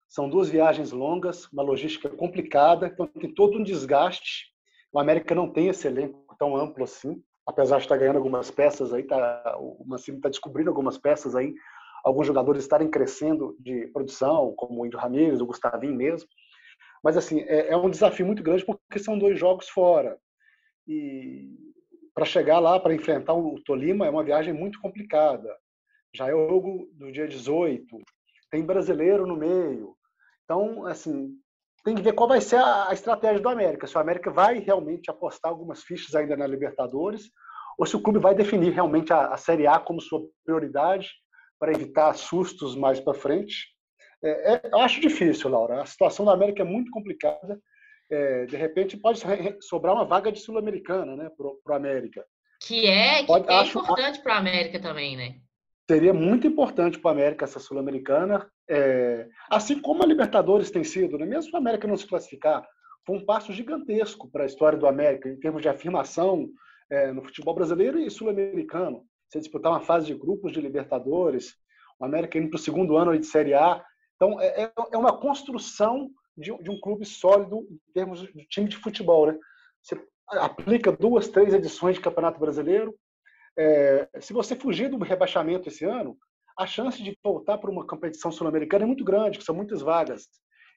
são 0.09 0.29
duas 0.29 0.49
viagens 0.49 0.91
longas, 0.91 1.47
uma 1.53 1.63
logística 1.63 2.09
complicada, 2.09 2.87
então 2.87 3.07
tem 3.07 3.33
todo 3.33 3.59
um 3.59 3.63
desgaste. 3.63 4.53
O 4.93 4.99
América 4.99 5.35
não 5.35 5.53
tem 5.53 5.69
esse 5.69 5.87
elenco 5.87 6.35
tão 6.39 6.57
amplo 6.57 6.85
assim, 6.85 7.23
apesar 7.47 7.77
de 7.77 7.85
estar 7.85 7.97
ganhando 7.97 8.17
algumas 8.17 8.51
peças 8.51 8.93
aí, 8.93 9.03
tá, 9.03 9.57
o 9.59 9.85
Mancini 9.87 10.17
está 10.17 10.29
descobrindo 10.29 10.71
algumas 10.71 10.97
peças 10.97 11.37
aí, 11.37 11.55
alguns 12.05 12.27
jogadores 12.27 12.63
estarem 12.63 12.91
crescendo 12.91 13.57
de 13.61 13.87
produção, 13.89 14.55
como 14.57 14.81
o 14.81 14.87
Índio 14.87 14.99
Ramírez, 14.99 15.41
o 15.41 15.47
Gustavinho 15.47 15.95
mesmo. 15.95 16.29
Mas 17.03 17.17
assim, 17.17 17.41
é, 17.41 17.69
é 17.73 17.77
um 17.77 17.91
desafio 17.91 18.27
muito 18.27 18.43
grande 18.43 18.65
porque 18.65 18.99
são 18.99 19.19
dois 19.19 19.39
jogos 19.39 19.69
fora. 19.69 20.19
E 20.87 21.51
para 22.15 22.25
chegar 22.25 22.59
lá 22.59 22.81
para 22.81 22.95
enfrentar 22.95 23.35
o 23.35 23.61
Tolima 23.63 24.07
é 24.07 24.11
uma 24.11 24.25
viagem 24.25 24.53
muito 24.53 24.81
complicada. 24.81 25.55
Já 26.15 26.29
é 26.29 26.35
o 26.35 26.49
jogo 26.49 26.89
do 26.95 27.13
dia 27.13 27.29
18, 27.29 27.85
tem 28.51 28.65
brasileiro 28.65 29.27
no 29.27 29.37
meio. 29.37 29.95
Então, 30.49 30.87
assim, 30.87 31.35
tem 31.85 31.95
que 31.95 32.01
ver 32.01 32.15
qual 32.15 32.27
vai 32.27 32.41
ser 32.41 32.57
a, 32.57 32.89
estratégia 32.91 33.39
do 33.39 33.51
América. 33.51 33.87
Se 33.87 33.95
o 33.95 34.01
América 34.01 34.31
vai 34.31 34.59
realmente 34.59 35.11
apostar 35.11 35.53
algumas 35.53 35.83
fichas 35.83 36.15
ainda 36.15 36.39
na 36.39 36.47
Libertadores, 36.47 37.31
ou 37.79 37.85
se 37.85 37.95
o 37.95 38.01
clube 38.01 38.19
vai 38.19 38.35
definir 38.35 38.73
realmente 38.73 39.13
a, 39.13 39.27
a 39.27 39.37
Série 39.37 39.67
A 39.67 39.79
como 39.79 40.01
sua 40.01 40.23
prioridade 40.47 41.11
para 41.61 41.73
evitar 41.73 42.15
sustos 42.15 42.75
mais 42.75 42.99
para 42.99 43.13
frente. 43.13 43.67
É, 44.25 44.55
é, 44.55 44.61
eu 44.73 44.79
acho 44.79 45.03
difícil, 45.03 45.51
Laura. 45.51 45.83
A 45.83 45.87
situação 45.87 46.25
da 46.25 46.33
América 46.33 46.63
é 46.63 46.65
muito 46.65 46.91
complicada. 46.91 47.61
É, 48.11 48.47
de 48.47 48.57
repente 48.57 48.97
pode 48.97 49.21
sobrar 49.61 49.95
uma 49.95 50.07
vaga 50.07 50.33
de 50.33 50.41
sul-americana, 50.41 51.15
né, 51.15 51.31
para 51.37 51.47
o 51.47 51.77
América. 51.77 52.25
Que 52.63 52.87
é, 52.87 53.21
que 53.21 53.27
pode, 53.27 53.47
é 53.51 53.55
acho, 53.55 53.79
importante 53.79 54.23
para 54.23 54.35
o 54.35 54.39
América 54.39 54.81
também, 54.81 55.15
né? 55.15 55.37
Seria 55.89 56.15
muito 56.15 56.47
importante 56.47 56.99
para 56.99 57.11
o 57.11 57.13
América 57.13 57.45
essa 57.45 57.61
sul-americana, 57.61 58.51
é, 58.69 59.29
assim 59.51 59.81
como 59.81 60.03
a 60.03 60.07
Libertadores 60.07 60.71
tem 60.71 60.85
sido, 60.85 61.17
né? 61.17 61.25
mesmo 61.25 61.57
a 61.57 61.59
América 61.59 61.89
não 61.89 61.97
se 61.97 62.07
classificar, 62.07 62.67
foi 63.07 63.17
um 63.17 63.25
passo 63.25 63.53
gigantesco 63.53 64.31
para 64.31 64.43
a 64.43 64.47
história 64.47 64.79
do 64.79 64.87
América 64.87 65.29
em 65.29 65.41
termos 65.41 65.63
de 65.63 65.69
afirmação 65.69 66.49
é, 66.91 67.11
no 67.13 67.23
futebol 67.23 67.55
brasileiro 67.55 67.99
e 67.99 68.11
sul-americano. 68.11 69.05
Você 69.29 69.39
disputar 69.39 69.73
uma 69.73 69.81
fase 69.81 70.07
de 70.07 70.15
grupos 70.15 70.53
de 70.53 70.61
Libertadores, 70.61 71.55
o 71.99 72.05
América 72.05 72.39
indo 72.39 72.51
para 72.51 72.57
o 72.57 72.61
segundo 72.61 72.97
ano 72.97 73.19
de 73.19 73.27
Série 73.27 73.55
A. 73.55 73.83
Então, 74.17 74.41
é, 74.41 74.65
é, 74.65 74.73
é 74.93 74.97
uma 74.97 75.19
construção 75.19 76.11
de, 76.37 76.57
de, 76.63 76.71
um 76.71 76.81
clube 76.81 77.05
sólido 77.05 77.67
em 77.71 77.93
termos 77.93 78.21
de 78.21 78.47
time 78.47 78.69
de 78.69 78.77
futebol. 78.77 79.27
Né? 79.27 79.39
Você 79.83 80.01
aplica 80.29 80.93
duas, 80.93 81.29
três 81.29 81.53
edições 81.53 81.97
de 81.97 82.03
Campeonato 82.03 82.39
Brasileiro. 82.39 82.95
É, 83.57 84.09
se 84.21 84.33
você 84.33 84.55
fugir 84.55 84.89
do 84.89 84.99
rebaixamento 84.99 85.69
esse 85.69 85.85
ano, 85.85 86.17
a 86.59 86.67
chance 86.67 87.03
de 87.03 87.17
voltar 87.23 87.59
para 87.59 87.71
uma 87.71 87.87
competição 87.87 88.33
sul-americana 88.33 88.85
é 88.85 88.87
muito 88.87 89.05
grande, 89.05 89.39
que 89.39 89.45
são 89.45 89.55
muitas 89.55 89.81
vagas. 89.81 90.27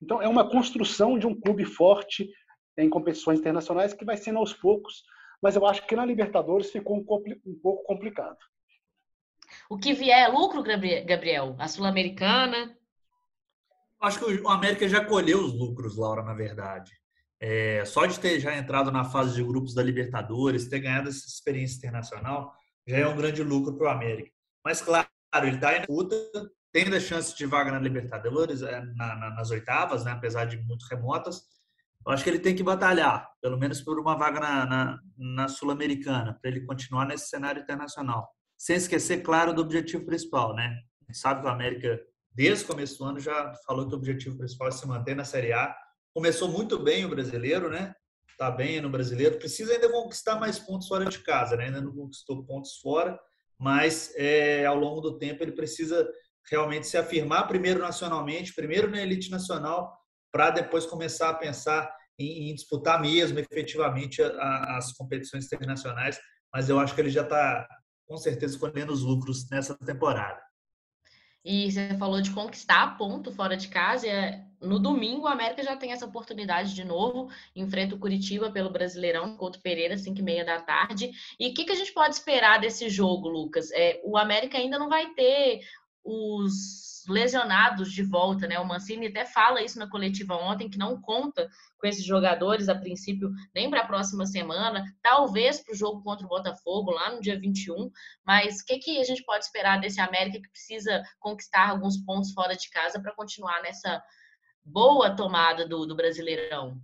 Então, 0.02 0.22
é 0.22 0.28
uma 0.28 0.50
construção 0.50 1.18
de 1.18 1.28
um 1.28 1.40
clube 1.40 1.66
forte 1.66 2.30
em 2.78 2.90
competições 2.90 3.40
internacionais 3.40 3.94
que 3.94 4.06
vai 4.06 4.18
sendo 4.18 4.40
aos 4.40 4.54
poucos 4.54 5.04
mas 5.42 5.56
eu 5.56 5.66
acho 5.66 5.86
que 5.88 5.96
na 5.96 6.06
Libertadores 6.06 6.72
ficou 6.72 6.98
um, 6.98 7.06
um 7.46 7.60
pouco 7.60 7.84
complicado. 7.84 8.38
O 9.70 9.78
que 9.78 9.94
vier 9.94 10.20
é 10.20 10.28
lucro, 10.28 10.64
Gabriel? 10.64 11.56
A 11.58 11.68
Sul-Americana? 11.68 12.78
Acho 14.00 14.20
que 14.20 14.26
o 14.26 14.50
América 14.50 14.88
já 14.88 15.04
colheu 15.04 15.40
os 15.40 15.54
lucros, 15.54 15.98
Laura, 15.98 16.24
na 16.24 16.34
verdade. 16.34 16.92
É, 17.40 17.84
só 17.86 18.06
de 18.06 18.20
ter 18.20 18.40
já 18.40 18.56
entrado 18.56 18.92
na 18.92 19.04
fase 19.04 19.36
de 19.36 19.44
grupos 19.44 19.74
da 19.74 19.82
Libertadores, 19.82 20.70
ter 20.70 20.80
ganhado 20.80 21.10
essa 21.10 21.28
experiência 21.28 21.78
internacional, 21.78 22.54
já 22.88 22.98
é 22.98 23.08
um 23.08 23.18
grande 23.18 23.44
lucro 23.44 23.76
para 23.78 23.88
o 23.88 23.90
América. 23.90 24.32
Mas, 24.64 24.80
claro, 24.80 25.08
ele 25.34 25.56
está 25.56 25.78
em 25.78 25.86
luta, 25.90 26.16
tem 26.72 26.88
a 26.94 27.00
chance 27.00 27.36
de 27.36 27.46
vaga 27.46 27.72
na 27.72 27.80
Libertadores, 27.80 28.62
é, 28.62 28.82
na, 28.96 29.16
na, 29.16 29.30
nas 29.32 29.52
oitavas, 29.52 30.06
né, 30.06 30.12
apesar 30.12 30.46
de 30.46 30.58
muito 30.58 30.86
remotas, 30.90 31.44
eu 32.06 32.12
acho 32.12 32.24
que 32.24 32.30
ele 32.30 32.40
tem 32.40 32.56
que 32.56 32.64
batalhar, 32.64 33.30
pelo 33.42 33.58
menos 33.58 33.82
por 33.82 34.00
uma 34.00 34.18
vaga 34.18 34.40
na, 34.40 34.66
na, 34.66 35.00
na 35.18 35.48
Sul-Americana, 35.48 36.38
para 36.42 36.50
ele 36.50 36.66
continuar 36.66 37.06
nesse 37.06 37.30
cenário 37.30 37.62
internacional. 37.62 38.30
Sem 38.58 38.76
esquecer, 38.76 39.22
claro, 39.22 39.54
do 39.54 39.62
objetivo 39.62 40.06
principal, 40.06 40.56
né? 40.56 40.76
Sabe 41.14 41.42
que 41.42 41.48
o 41.48 41.50
América, 41.50 42.02
desde 42.32 42.64
o 42.64 42.68
começo 42.68 42.98
do 42.98 43.06
ano, 43.06 43.20
já 43.20 43.54
falou 43.68 43.88
que 43.88 43.94
o 43.94 43.98
objetivo 43.98 44.38
principal 44.38 44.70
é 44.70 44.72
se 44.72 44.88
manter 44.88 45.16
na 45.16 45.24
Série 45.24 45.54
A. 45.54 45.76
Começou 46.14 46.48
muito 46.48 46.80
bem 46.80 47.06
o 47.06 47.10
brasileiro, 47.10 47.70
né? 47.70 47.94
Está 48.30 48.50
bem 48.50 48.82
no 48.82 48.90
brasileiro. 48.90 49.38
Precisa 49.38 49.74
ainda 49.74 49.92
conquistar 49.92 50.40
mais 50.40 50.58
pontos 50.58 50.88
fora 50.88 51.06
de 51.06 51.20
casa, 51.20 51.56
né? 51.56 51.66
Ainda 51.66 51.82
não 51.82 51.94
conquistou 51.94 52.44
pontos 52.44 52.78
fora, 52.80 53.20
mas 53.62 54.12
é, 54.16 54.66
ao 54.66 54.76
longo 54.76 55.00
do 55.02 55.20
tempo 55.20 55.44
ele 55.44 55.52
precisa 55.52 56.10
realmente 56.50 56.88
se 56.88 56.98
afirmar 56.98 57.48
primeiro 57.48 57.80
nacionalmente, 57.80 58.56
primeiro 58.56 58.90
na 58.90 59.00
elite 59.00 59.30
nacional, 59.30 59.96
para 60.34 60.50
depois 60.50 60.88
começar 60.88 61.30
a 61.30 61.36
pensar 61.36 61.94
em, 62.18 62.50
em 62.50 62.56
disputar 62.56 63.00
mesmo, 63.00 63.38
efetivamente, 63.38 64.20
a, 64.24 64.78
as 64.78 64.92
competições 64.94 65.46
internacionais. 65.46 66.20
Mas 66.52 66.70
eu 66.70 66.80
acho 66.80 66.96
que 66.96 67.02
ele 67.02 67.12
já 67.12 67.22
está, 67.22 67.68
com 68.08 68.18
certeza, 68.18 68.58
colhendo 68.58 68.92
os 68.92 69.04
lucros 69.04 69.48
nessa 69.52 69.78
temporada. 69.78 70.42
E 71.44 71.72
você 71.72 71.96
falou 71.98 72.22
de 72.22 72.32
conquistar 72.32 72.98
ponto 72.98 73.32
fora 73.32 73.58
de 73.58 73.68
casa. 73.68 74.08
É, 74.08 74.44
no 74.62 74.78
domingo, 74.78 75.26
a 75.26 75.32
América 75.32 75.64
já 75.64 75.76
tem 75.76 75.92
essa 75.92 76.06
oportunidade 76.06 76.76
de 76.76 76.84
novo. 76.84 77.30
Enfrenta 77.56 77.96
o 77.96 78.00
Curitiba 78.00 78.52
pelo 78.52 78.70
Brasileirão, 78.70 79.36
contra 79.36 79.60
o 79.60 79.64
Pereira, 79.64 79.98
5 79.98 80.20
e 80.20 80.22
meia 80.22 80.46
da 80.46 80.62
tarde. 80.62 81.12
E 81.40 81.48
o 81.48 81.54
que, 81.54 81.66
que, 81.66 81.72
a 81.72 81.76
gente 81.76 81.92
pode 81.94 82.14
esperar 82.14 82.60
desse 82.60 82.90
jogo, 82.90 83.28
Lucas? 83.28 83.72
É, 83.72 84.00
o 84.04 84.18
América 84.18 84.58
ainda 84.58 84.78
não 84.78 84.88
vai 84.88 85.08
ter 85.14 85.62
os 86.04 87.06
lesionados 87.08 87.92
de 87.92 88.04
volta, 88.04 88.48
né? 88.48 88.60
O 88.60 88.66
Mancini 88.66 89.08
até 89.08 89.26
fala 89.26 89.62
isso 89.62 89.80
na 89.80 89.90
coletiva 89.90 90.36
ontem, 90.36 90.70
que 90.70 90.78
não 90.78 91.02
conta 91.02 91.50
com 91.78 91.88
esses 91.88 92.04
jogadores 92.04 92.70
a 92.70 92.76
princípio 92.76 93.32
nem 93.56 93.70
para 93.70 93.82
a 93.82 93.88
próxima 93.88 94.26
semana, 94.26 94.84
talvez 95.02 95.60
para 95.60 95.74
o 95.74 95.78
jogo 95.78 96.04
contra 96.04 96.26
o 96.26 96.30
Botafogo 96.30 96.92
lá 96.92 97.12
no 97.12 97.22
dia 97.22 97.40
21, 97.40 97.92
mas 98.26 98.60
o 98.60 98.66
que, 98.66 98.78
que 98.78 99.00
a 99.00 99.04
gente 99.04 99.24
pode 99.24 99.46
esperar 99.46 99.80
desse 99.80 100.00
América 100.00 100.40
que 100.40 100.50
precisa 100.50 101.04
conquistar 101.20 101.70
alguns 101.70 101.98
pontos 101.98 102.32
fora 102.34 102.56
de 102.56 102.70
casa 102.70 103.02
para 103.02 103.16
continuar 103.16 103.62
nessa 103.62 104.02
boa 104.64 105.16
tomada 105.16 105.68
do, 105.68 105.86
do 105.86 105.96
Brasileirão? 105.96 106.80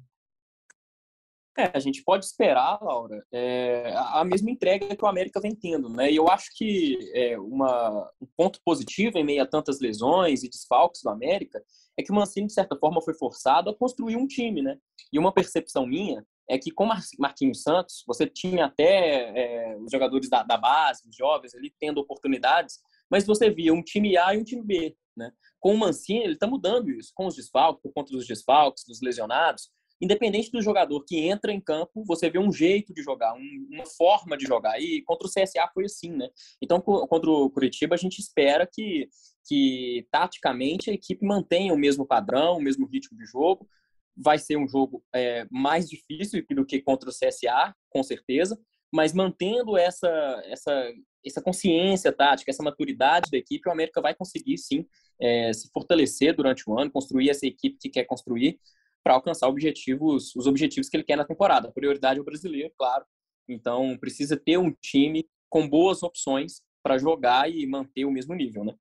É, 1.59 1.71
a 1.73 1.79
gente 1.79 2.03
pode 2.03 2.23
esperar, 2.23 2.79
Laura, 2.83 3.25
é, 3.33 3.91
a 3.95 4.23
mesma 4.23 4.51
entrega 4.51 4.95
que 4.95 5.03
o 5.03 5.07
América 5.07 5.41
vem 5.41 5.55
tendo, 5.55 5.89
né? 5.89 6.11
E 6.11 6.15
eu 6.15 6.29
acho 6.29 6.51
que 6.55 6.99
é, 7.15 7.35
uma, 7.39 8.07
um 8.21 8.27
ponto 8.37 8.61
positivo 8.63 9.17
em 9.17 9.23
meio 9.23 9.41
a 9.41 9.47
tantas 9.47 9.79
lesões 9.79 10.43
e 10.43 10.49
desfalques 10.49 11.01
do 11.01 11.09
América 11.09 11.59
é 11.97 12.03
que 12.03 12.11
o 12.11 12.15
Mancini, 12.15 12.45
de 12.45 12.53
certa 12.53 12.77
forma, 12.77 13.01
foi 13.01 13.15
forçado 13.15 13.71
a 13.71 13.75
construir 13.75 14.15
um 14.15 14.27
time, 14.27 14.61
né? 14.61 14.77
E 15.11 15.17
uma 15.17 15.33
percepção 15.33 15.87
minha 15.87 16.23
é 16.47 16.59
que 16.59 16.69
com 16.69 16.87
Marquinhos 17.17 17.63
Santos, 17.63 18.03
você 18.05 18.27
tinha 18.27 18.65
até 18.65 19.71
é, 19.73 19.77
os 19.77 19.91
jogadores 19.91 20.29
da, 20.29 20.43
da, 20.43 20.57
base, 20.57 21.09
os 21.09 21.15
jovens 21.15 21.55
ali, 21.55 21.73
tendo 21.79 21.99
oportunidades, 21.99 22.79
mas 23.09 23.25
você 23.25 23.49
via 23.49 23.73
um 23.73 23.81
time 23.81 24.15
A 24.15 24.35
e 24.35 24.37
um 24.37 24.43
time 24.43 24.61
B, 24.61 24.95
né? 25.15 25.31
Com 25.59 25.73
o 25.73 25.77
Mancini, 25.77 26.23
ele 26.23 26.33
está 26.33 26.45
mudando 26.45 26.91
isso, 26.91 27.11
com 27.15 27.25
os 27.25 27.35
desfalques, 27.35 27.81
por 27.81 27.91
conta 27.91 28.11
dos 28.11 28.27
desfalques, 28.27 28.83
dos 28.87 29.01
lesionados, 29.01 29.71
independente 30.01 30.51
do 30.51 30.61
jogador 30.61 31.03
que 31.03 31.19
entra 31.19 31.51
em 31.51 31.59
campo, 31.59 32.03
você 32.05 32.29
vê 32.29 32.37
um 32.37 32.51
jeito 32.51 32.93
de 32.93 33.01
jogar, 33.01 33.33
um, 33.33 33.67
uma 33.71 33.85
forma 33.85 34.37
de 34.37 34.45
jogar. 34.45 34.79
E 34.79 35.01
contra 35.03 35.27
o 35.27 35.31
CSA 35.31 35.69
foi 35.73 35.85
assim, 35.85 36.11
né? 36.11 36.29
Então, 36.61 36.79
contra 36.79 37.29
o 37.29 37.49
Curitiba, 37.49 37.95
a 37.95 37.97
gente 37.97 38.19
espera 38.19 38.67
que, 38.71 39.09
que 39.47 40.07
taticamente 40.11 40.89
a 40.89 40.93
equipe 40.93 41.25
mantenha 41.25 41.73
o 41.73 41.77
mesmo 41.77 42.05
padrão, 42.05 42.57
o 42.57 42.61
mesmo 42.61 42.85
ritmo 42.85 43.17
de 43.17 43.25
jogo. 43.25 43.67
Vai 44.15 44.37
ser 44.39 44.57
um 44.57 44.67
jogo 44.67 45.03
é, 45.13 45.47
mais 45.51 45.89
difícil 45.89 46.43
do 46.51 46.65
que 46.65 46.81
contra 46.81 47.09
o 47.09 47.13
CSA, 47.13 47.75
com 47.89 48.03
certeza, 48.03 48.59
mas 48.91 49.13
mantendo 49.13 49.77
essa, 49.77 50.09
essa, 50.45 50.93
essa 51.25 51.41
consciência 51.41 52.11
tática, 52.11 52.49
essa 52.49 52.63
maturidade 52.63 53.29
da 53.31 53.37
equipe, 53.37 53.67
o 53.67 53.71
América 53.71 54.01
vai 54.01 54.15
conseguir 54.15 54.57
sim 54.57 54.85
é, 55.19 55.51
se 55.53 55.69
fortalecer 55.71 56.35
durante 56.35 56.63
o 56.67 56.79
ano, 56.79 56.91
construir 56.91 57.29
essa 57.29 57.45
equipe 57.45 57.77
que 57.79 57.89
quer 57.89 58.05
construir 58.05 58.59
para 59.07 59.13
alcançar 59.13 59.47
objetivos, 59.47 60.35
os 60.35 60.47
objetivos 60.47 60.89
que 60.89 60.97
ele 60.97 61.03
quer 61.05 61.15
na 61.15 61.23
temporada. 61.23 61.69
A 61.69 61.71
prioridade 61.71 62.19
é 62.19 62.21
o 62.21 62.25
brasileiro, 62.25 62.73
claro. 62.77 63.05
Então, 63.47 63.97
precisa 63.97 64.35
ter 64.35 64.57
um 64.57 64.69
time 64.69 65.25
com 65.49 65.65
boas 65.65 66.03
opções 66.03 66.61
para 66.83 66.97
jogar 66.97 67.49
e 67.49 67.65
manter 67.65 68.03
o 68.03 68.11
mesmo 68.11 68.35
nível, 68.35 68.65
né? 68.65 68.75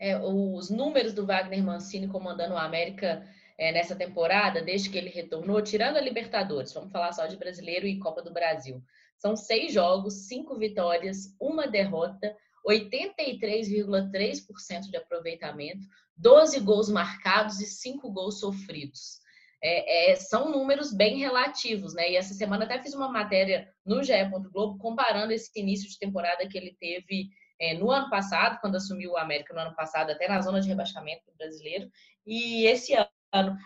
É, 0.00 0.18
os 0.18 0.68
números 0.68 1.12
do 1.12 1.24
Wagner 1.24 1.62
Mancini 1.62 2.08
comandando 2.08 2.54
o 2.54 2.58
América 2.58 3.24
é, 3.56 3.70
nessa 3.70 3.94
temporada, 3.94 4.60
desde 4.60 4.90
que 4.90 4.98
ele 4.98 5.10
retornou, 5.10 5.62
tirando 5.62 5.96
a 5.96 6.00
Libertadores, 6.00 6.72
vamos 6.72 6.90
falar 6.90 7.12
só 7.12 7.24
de 7.28 7.36
Brasileiro 7.36 7.86
e 7.86 8.00
Copa 8.00 8.20
do 8.20 8.32
Brasil. 8.32 8.82
São 9.16 9.36
seis 9.36 9.72
jogos, 9.72 10.26
cinco 10.26 10.58
vitórias, 10.58 11.36
uma 11.40 11.68
derrota, 11.68 12.36
83,3% 12.66 14.90
de 14.90 14.96
aproveitamento, 14.96 15.86
12 16.16 16.58
gols 16.60 16.88
marcados 16.88 17.60
e 17.60 17.66
5 17.66 18.10
gols 18.10 18.40
sofridos. 18.40 19.22
É, 19.62 20.12
é, 20.12 20.16
são 20.16 20.50
números 20.50 20.92
bem 20.92 21.18
relativos, 21.18 21.94
né? 21.94 22.10
E 22.10 22.16
essa 22.16 22.34
semana 22.34 22.64
até 22.64 22.82
fiz 22.82 22.94
uma 22.94 23.08
matéria 23.08 23.68
no 23.84 24.02
GE. 24.02 24.12
Globo 24.52 24.78
comparando 24.78 25.32
esse 25.32 25.50
início 25.58 25.88
de 25.88 25.98
temporada 25.98 26.46
que 26.46 26.58
ele 26.58 26.76
teve 26.78 27.30
é, 27.58 27.74
no 27.74 27.90
ano 27.90 28.10
passado, 28.10 28.58
quando 28.60 28.76
assumiu 28.76 29.12
o 29.12 29.16
América 29.16 29.54
no 29.54 29.60
ano 29.60 29.74
passado, 29.74 30.10
até 30.10 30.28
na 30.28 30.40
zona 30.40 30.60
de 30.60 30.68
rebaixamento 30.68 31.22
brasileiro, 31.38 31.90
e 32.26 32.66
esse 32.66 32.94
ano. 32.94 33.08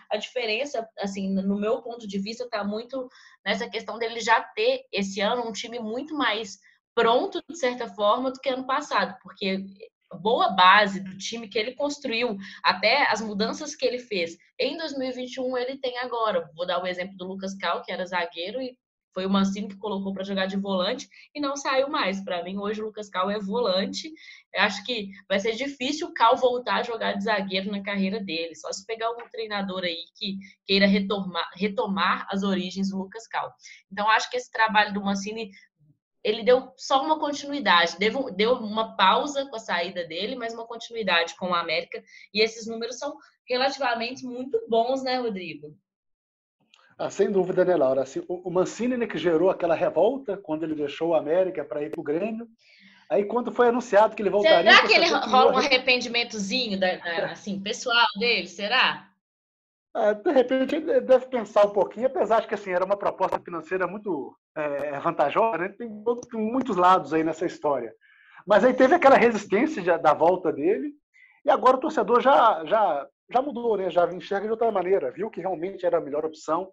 A 0.09 0.17
diferença, 0.17 0.89
assim, 0.97 1.29
no 1.29 1.59
meu 1.59 1.83
ponto 1.83 2.07
de 2.07 2.17
vista, 2.17 2.43
está 2.43 2.63
muito 2.63 3.07
nessa 3.45 3.69
questão 3.69 3.99
dele 3.99 4.19
já 4.19 4.41
ter 4.41 4.83
esse 4.91 5.21
ano 5.21 5.47
um 5.47 5.51
time 5.51 5.79
muito 5.79 6.15
mais 6.15 6.57
pronto, 6.99 7.41
de 7.49 7.57
certa 7.57 7.87
forma, 7.87 8.29
do 8.29 8.41
que 8.41 8.49
ano 8.49 8.65
passado, 8.65 9.15
porque 9.23 9.63
boa 10.21 10.49
base 10.49 10.99
do 10.99 11.17
time 11.17 11.47
que 11.47 11.57
ele 11.57 11.73
construiu, 11.73 12.35
até 12.61 13.09
as 13.09 13.21
mudanças 13.21 13.73
que 13.73 13.85
ele 13.85 13.99
fez 13.99 14.35
em 14.59 14.75
2021, 14.75 15.57
ele 15.57 15.77
tem 15.77 15.97
agora. 15.99 16.49
Vou 16.57 16.67
dar 16.67 16.83
o 16.83 16.87
exemplo 16.87 17.15
do 17.15 17.25
Lucas 17.25 17.55
Cal, 17.55 17.81
que 17.83 17.91
era 17.91 18.05
zagueiro 18.05 18.61
e 18.61 18.75
Foi 19.13 19.25
o 19.25 19.29
Mancini 19.29 19.67
que 19.67 19.77
colocou 19.77 20.13
para 20.13 20.23
jogar 20.23 20.45
de 20.45 20.57
volante 20.57 21.07
e 21.33 21.39
não 21.39 21.55
saiu 21.55 21.89
mais. 21.89 22.23
Para 22.23 22.43
mim, 22.43 22.57
hoje 22.57 22.81
o 22.81 22.85
Lucas 22.85 23.09
Cal 23.09 23.29
é 23.29 23.39
volante. 23.39 24.11
Eu 24.53 24.61
acho 24.61 24.85
que 24.85 25.09
vai 25.27 25.39
ser 25.39 25.53
difícil 25.53 26.07
o 26.07 26.13
Cal 26.13 26.37
voltar 26.37 26.75
a 26.75 26.83
jogar 26.83 27.13
de 27.13 27.23
zagueiro 27.23 27.71
na 27.71 27.81
carreira 27.81 28.19
dele. 28.19 28.55
Só 28.55 28.71
se 28.71 28.85
pegar 28.85 29.07
algum 29.07 29.27
treinador 29.29 29.83
aí 29.83 30.03
que 30.15 30.37
queira 30.65 30.85
retomar, 30.85 31.49
retomar 31.55 32.27
as 32.29 32.43
origens 32.43 32.89
do 32.89 32.97
Lucas 32.97 33.27
Cal. 33.27 33.51
Então, 33.91 34.07
acho 34.09 34.29
que 34.29 34.37
esse 34.37 34.51
trabalho 34.51 34.93
do 34.93 35.03
Mancini 35.03 35.49
ele 36.23 36.43
deu 36.43 36.73
só 36.75 37.03
uma 37.03 37.19
continuidade, 37.19 37.97
deu, 37.97 38.53
uma 38.55 38.95
pausa 38.95 39.45
com 39.49 39.55
a 39.55 39.59
saída 39.59 40.05
dele, 40.05 40.35
mas 40.35 40.53
uma 40.53 40.67
continuidade 40.67 41.35
com 41.37 41.49
o 41.49 41.55
América. 41.55 42.03
E 42.33 42.41
esses 42.41 42.67
números 42.67 42.97
são 42.97 43.15
relativamente 43.47 44.25
muito 44.25 44.59
bons, 44.67 45.03
né, 45.03 45.19
Rodrigo? 45.19 45.75
Ah, 46.97 47.09
sem 47.09 47.31
dúvida, 47.31 47.63
né, 47.63 47.75
Laura? 47.75 48.01
Assim, 48.01 48.21
o 48.27 48.49
Mancini 48.49 48.97
né, 48.97 49.07
que 49.07 49.17
gerou 49.17 49.49
aquela 49.49 49.73
revolta 49.73 50.35
quando 50.35 50.63
ele 50.63 50.75
deixou 50.75 51.09
o 51.09 51.15
América 51.15 51.63
para 51.63 51.81
ir 51.81 51.89
para 51.89 52.01
o 52.01 52.03
Grêmio. 52.03 52.47
Aí, 53.09 53.23
quando 53.23 53.51
foi 53.51 53.69
anunciado 53.69 54.15
que 54.15 54.21
ele 54.21 54.29
voltaria. 54.29 54.71
Será 54.71 54.87
que 54.87 54.93
ele 54.93 55.07
rola 55.07 55.53
um 55.53 55.57
arrependimentozinho, 55.57 56.79
da, 56.79 56.97
da, 56.97 57.31
assim, 57.31 57.59
pessoal 57.59 58.05
dele? 58.19 58.47
Será? 58.47 59.09
É, 59.95 60.13
de 60.13 60.31
repente 60.31 60.75
ele 60.75 61.01
deve 61.01 61.25
pensar 61.27 61.65
um 61.65 61.73
pouquinho, 61.73 62.05
apesar 62.05 62.41
de 62.41 62.47
que 62.47 62.53
assim, 62.53 62.71
era 62.71 62.85
uma 62.85 62.97
proposta 62.97 63.39
financeira 63.39 63.87
muito 63.87 64.37
é, 64.59 64.99
vantajosa, 64.99 65.57
né? 65.57 65.69
tem, 65.69 65.89
muitos 66.33 66.75
lados 66.75 67.13
aí 67.13 67.23
nessa 67.23 67.45
história. 67.45 67.93
Mas 68.45 68.63
aí 68.63 68.73
teve 68.73 68.95
aquela 68.95 69.17
resistência 69.17 69.97
da 69.97 70.13
volta 70.13 70.51
dele, 70.51 70.93
e 71.45 71.49
agora 71.49 71.77
o 71.77 71.79
torcedor 71.79 72.21
já, 72.21 72.63
já, 72.65 73.07
já 73.31 73.41
mudou, 73.41 73.77
né? 73.77 73.89
já 73.89 74.11
enxerga 74.11 74.45
de 74.45 74.51
outra 74.51 74.71
maneira, 74.71 75.11
viu 75.11 75.29
que 75.29 75.41
realmente 75.41 75.85
era 75.85 75.97
a 75.97 76.01
melhor 76.01 76.25
opção. 76.25 76.71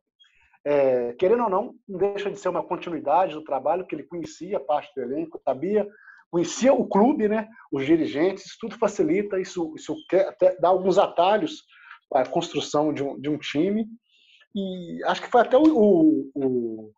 É, 0.65 1.13
querendo 1.15 1.45
ou 1.45 1.51
não, 1.51 1.75
não 1.89 1.99
deixa 1.99 2.31
de 2.31 2.39
ser 2.39 2.49
uma 2.49 2.63
continuidade 2.63 3.35
do 3.35 3.45
trabalho, 3.45 3.87
que 3.87 3.95
ele 3.95 4.03
conhecia 4.03 4.59
parte 4.59 4.93
do 4.97 5.03
elenco, 5.03 5.41
sabia, 5.45 5.87
conhecia 6.31 6.73
o 6.73 6.89
clube, 6.89 7.29
né? 7.29 7.49
os 7.71 7.87
dirigentes, 7.87 8.57
tudo 8.59 8.77
facilita, 8.77 9.41
isso, 9.41 9.73
isso 9.77 9.95
quer, 10.09 10.37
dá 10.61 10.69
alguns 10.69 10.99
atalhos 10.99 11.63
a 12.13 12.25
construção 12.25 12.93
de 12.93 13.03
um, 13.03 13.19
de 13.21 13.29
um 13.29 13.39
time. 13.39 13.87
E 14.55 15.05
acho 15.05 15.23
que 15.23 15.31
foi 15.31 15.43
até 15.43 15.57
o, 15.57 16.31
o 16.35 16.93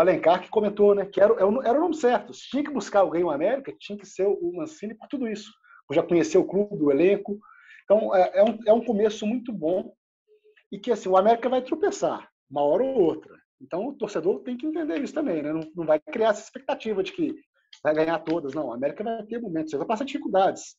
Alencar 0.00 0.40
que 0.42 0.48
comentou, 0.48 0.94
né? 0.94 1.06
Que 1.06 1.20
era, 1.20 1.34
era 1.34 1.46
o 1.46 1.80
nome 1.80 1.96
certo. 1.96 2.32
Se 2.32 2.48
tinha 2.48 2.64
que 2.64 2.72
buscar 2.72 3.00
alguém 3.00 3.22
no 3.22 3.30
América, 3.30 3.74
tinha 3.78 3.98
que 3.98 4.06
ser 4.06 4.26
o 4.26 4.52
Mancini 4.54 4.94
por 4.94 5.08
tudo 5.08 5.28
isso. 5.28 5.50
Já 5.92 6.02
conhecia 6.02 6.40
o 6.40 6.46
clube, 6.46 6.82
o 6.82 6.90
elenco. 6.90 7.38
Então, 7.84 8.14
é, 8.14 8.38
é, 8.38 8.42
um, 8.42 8.58
é 8.66 8.72
um 8.72 8.84
começo 8.84 9.26
muito 9.26 9.52
bom 9.52 9.94
e 10.72 10.78
que 10.78 10.90
assim, 10.90 11.08
o 11.08 11.16
América 11.16 11.48
vai 11.48 11.62
tropeçar, 11.62 12.28
uma 12.50 12.62
hora 12.62 12.82
ou 12.82 13.00
outra. 13.00 13.32
Então, 13.60 13.86
o 13.86 13.94
torcedor 13.94 14.40
tem 14.40 14.56
que 14.56 14.66
entender 14.66 15.00
isso 15.00 15.14
também, 15.14 15.42
né? 15.42 15.52
Não, 15.52 15.60
não 15.74 15.86
vai 15.86 16.00
criar 16.00 16.30
essa 16.30 16.42
expectativa 16.42 17.02
de 17.02 17.12
que 17.12 17.34
vai 17.82 17.94
ganhar 17.94 18.18
todas. 18.20 18.54
Não, 18.54 18.68
o 18.68 18.72
América 18.72 19.04
vai 19.04 19.22
ter 19.24 19.40
momentos, 19.40 19.70
você 19.70 19.76
vai 19.76 19.86
passar 19.86 20.04
dificuldades. 20.04 20.76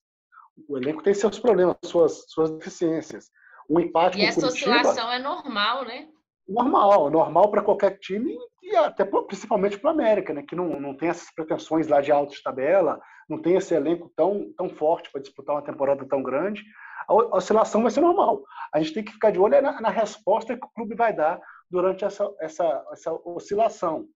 O 0.68 0.78
elenco 0.78 1.04
tem 1.04 1.14
seus 1.14 1.40
problemas, 1.40 1.78
suas, 1.84 2.26
suas 2.30 2.52
deficiências. 2.52 3.30
Um 3.70 3.80
empate 3.80 4.20
e 4.20 4.26
essa 4.26 4.42
Curitiba, 4.42 4.72
oscilação 4.72 5.12
é 5.12 5.20
normal, 5.20 5.86
né? 5.86 6.10
Normal, 6.48 7.10
normal 7.10 7.50
para 7.50 7.64
qualquer 7.64 7.98
time 7.98 8.38
e 8.62 8.76
até 8.76 9.04
principalmente 9.06 9.80
para 9.80 9.90
o 9.90 9.94
América, 9.94 10.34
né? 10.34 10.44
Que 10.48 10.56
não, 10.56 10.80
não 10.80 10.96
tem 10.96 11.10
essas 11.10 11.34
pretensões 11.34 11.88
lá 11.88 12.02
de 12.02 12.12
alta 12.12 12.34
de 12.34 12.44
tabela, 12.44 13.00
não 13.28 13.42
tem 13.42 13.56
esse 13.56 13.74
elenco 13.74 14.12
tão, 14.16 14.52
tão 14.56 14.70
forte 14.70 15.12
para 15.12 15.22
disputar 15.22 15.56
uma 15.56 15.64
temporada 15.64 16.06
tão 16.08 16.22
grande. 16.22 16.64
A 17.08 17.14
oscilação 17.38 17.82
vai 17.82 17.92
ser 17.92 18.02
normal. 18.02 18.44
A 18.74 18.80
gente 18.80 18.94
tem 18.94 19.04
que 19.04 19.12
ficar 19.12 19.32
de 19.32 19.40
olho 19.40 19.62
na, 19.62 19.82
na 19.82 19.90
resposta 19.90 20.56
que 20.56 20.66
o 20.66 20.70
clube 20.70 20.96
vai 20.96 21.14
dar 21.14 21.40
durante 21.70 22.06
essa, 22.06 22.32
essa, 22.40 22.86
essa 22.92 23.14
oscilação. 23.24 24.08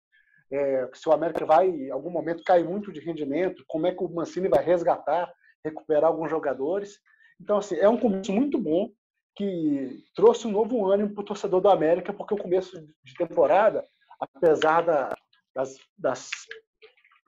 É, 0.51 0.89
se 0.93 1.07
o 1.07 1.12
América 1.12 1.45
vai, 1.45 1.67
em 1.67 1.91
algum 1.91 2.09
momento, 2.09 2.43
cair 2.43 2.63
muito 2.63 2.91
de 2.91 3.00
rendimento, 3.00 3.63
como 3.67 3.86
é 3.86 3.93
que 3.93 4.03
o 4.03 4.09
Mancini 4.09 4.47
vai 4.47 4.63
resgatar, 4.63 5.32
recuperar 5.63 6.06
alguns 6.06 6.30
jogadores. 6.30 6.99
Então, 7.39 7.58
assim, 7.58 7.75
é 7.75 7.88
um 7.88 7.97
começo 7.97 8.32
muito 8.32 8.58
bom 8.58 8.89
que 9.39 10.04
trouxe 10.13 10.45
um 10.45 10.52
novo 10.52 10.86
ânimo 10.91 11.13
para 11.13 11.21
o 11.21 11.25
torcedor 11.25 11.62
do 11.62 11.69
América, 11.69 12.12
porque 12.12 12.34
o 12.34 12.38
começo 12.38 12.78
de 13.06 13.13
temporada, 13.17 13.82
apesar 14.19 14.82
da, 14.82 15.15
das, 15.56 15.78
das, 15.97 16.30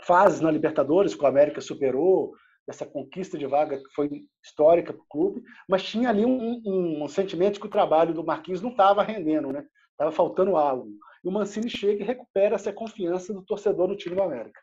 fases 0.03 0.41
na 0.41 0.51
Libertadores 0.51 1.15
que 1.15 1.23
o 1.23 1.27
América 1.27 1.61
superou, 1.61 2.33
dessa 2.67 2.85
conquista 2.85 3.37
de 3.37 3.45
vaga 3.45 3.77
que 3.77 3.93
foi 3.95 4.25
histórica 4.43 4.91
para 4.91 5.01
o 5.01 5.07
clube, 5.07 5.41
mas 5.69 5.83
tinha 5.83 6.09
ali 6.09 6.25
um, 6.25 6.61
um, 6.65 7.03
um, 7.03 7.07
sentimento 7.07 7.61
que 7.61 7.65
o 7.67 7.71
trabalho 7.71 8.13
do 8.13 8.25
Marquinhos 8.25 8.61
não 8.61 8.71
estava 8.71 9.03
rendendo, 9.03 9.53
né? 9.53 9.65
Estava 9.91 10.11
faltando 10.11 10.57
algo. 10.57 10.89
E 11.23 11.29
o 11.29 11.31
Mancini 11.31 11.69
chega 11.69 12.03
e 12.03 12.05
recupera 12.05 12.55
essa 12.55 12.73
confiança 12.73 13.33
do 13.33 13.41
torcedor 13.41 13.87
no 13.87 13.95
time 13.95 14.15
do 14.15 14.21
América. 14.21 14.59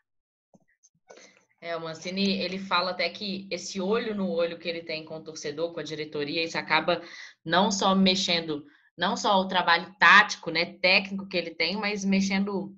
É, 1.61 1.75
o 1.75 1.81
Mancini, 1.81 2.39
ele 2.39 2.57
fala 2.57 2.91
até 2.91 3.09
que 3.09 3.47
esse 3.51 3.81
olho 3.81 4.15
no 4.15 4.29
olho 4.29 4.57
que 4.57 4.67
ele 4.67 4.81
tem 4.81 5.03
com 5.03 5.17
o 5.17 5.23
torcedor, 5.23 5.73
com 5.73 5.79
a 5.81 5.83
diretoria, 5.83 6.43
isso 6.43 6.57
acaba 6.57 7.01
não 7.43 7.69
só 7.69 7.93
mexendo, 7.93 8.65
não 8.97 9.17
só 9.17 9.37
o 9.39 9.47
trabalho 9.47 9.93
tático, 9.99 10.51
né, 10.51 10.77
técnico 10.81 11.27
que 11.27 11.35
ele 11.35 11.51
tem, 11.51 11.75
mas 11.75 12.05
mexendo 12.05 12.73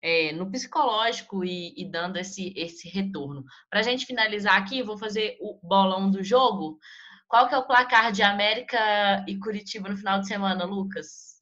é, 0.00 0.32
no 0.32 0.48
psicológico 0.48 1.44
e, 1.44 1.74
e, 1.76 1.84
dando 1.90 2.18
esse, 2.18 2.54
esse 2.56 2.88
retorno. 2.88 3.44
Para 3.68 3.80
a 3.80 3.82
gente 3.82 4.06
finalizar 4.06 4.56
aqui, 4.56 4.82
vou 4.82 4.96
fazer 4.96 5.36
o 5.40 5.58
bolão 5.62 6.08
do 6.08 6.22
jogo. 6.22 6.78
Qual 7.26 7.48
que 7.48 7.54
é 7.54 7.58
o 7.58 7.66
placar 7.66 8.12
de 8.12 8.22
América 8.22 9.24
e 9.26 9.38
Curitiba 9.38 9.88
no 9.88 9.96
final 9.96 10.20
de 10.20 10.28
semana, 10.28 10.64
Lucas? 10.64 11.40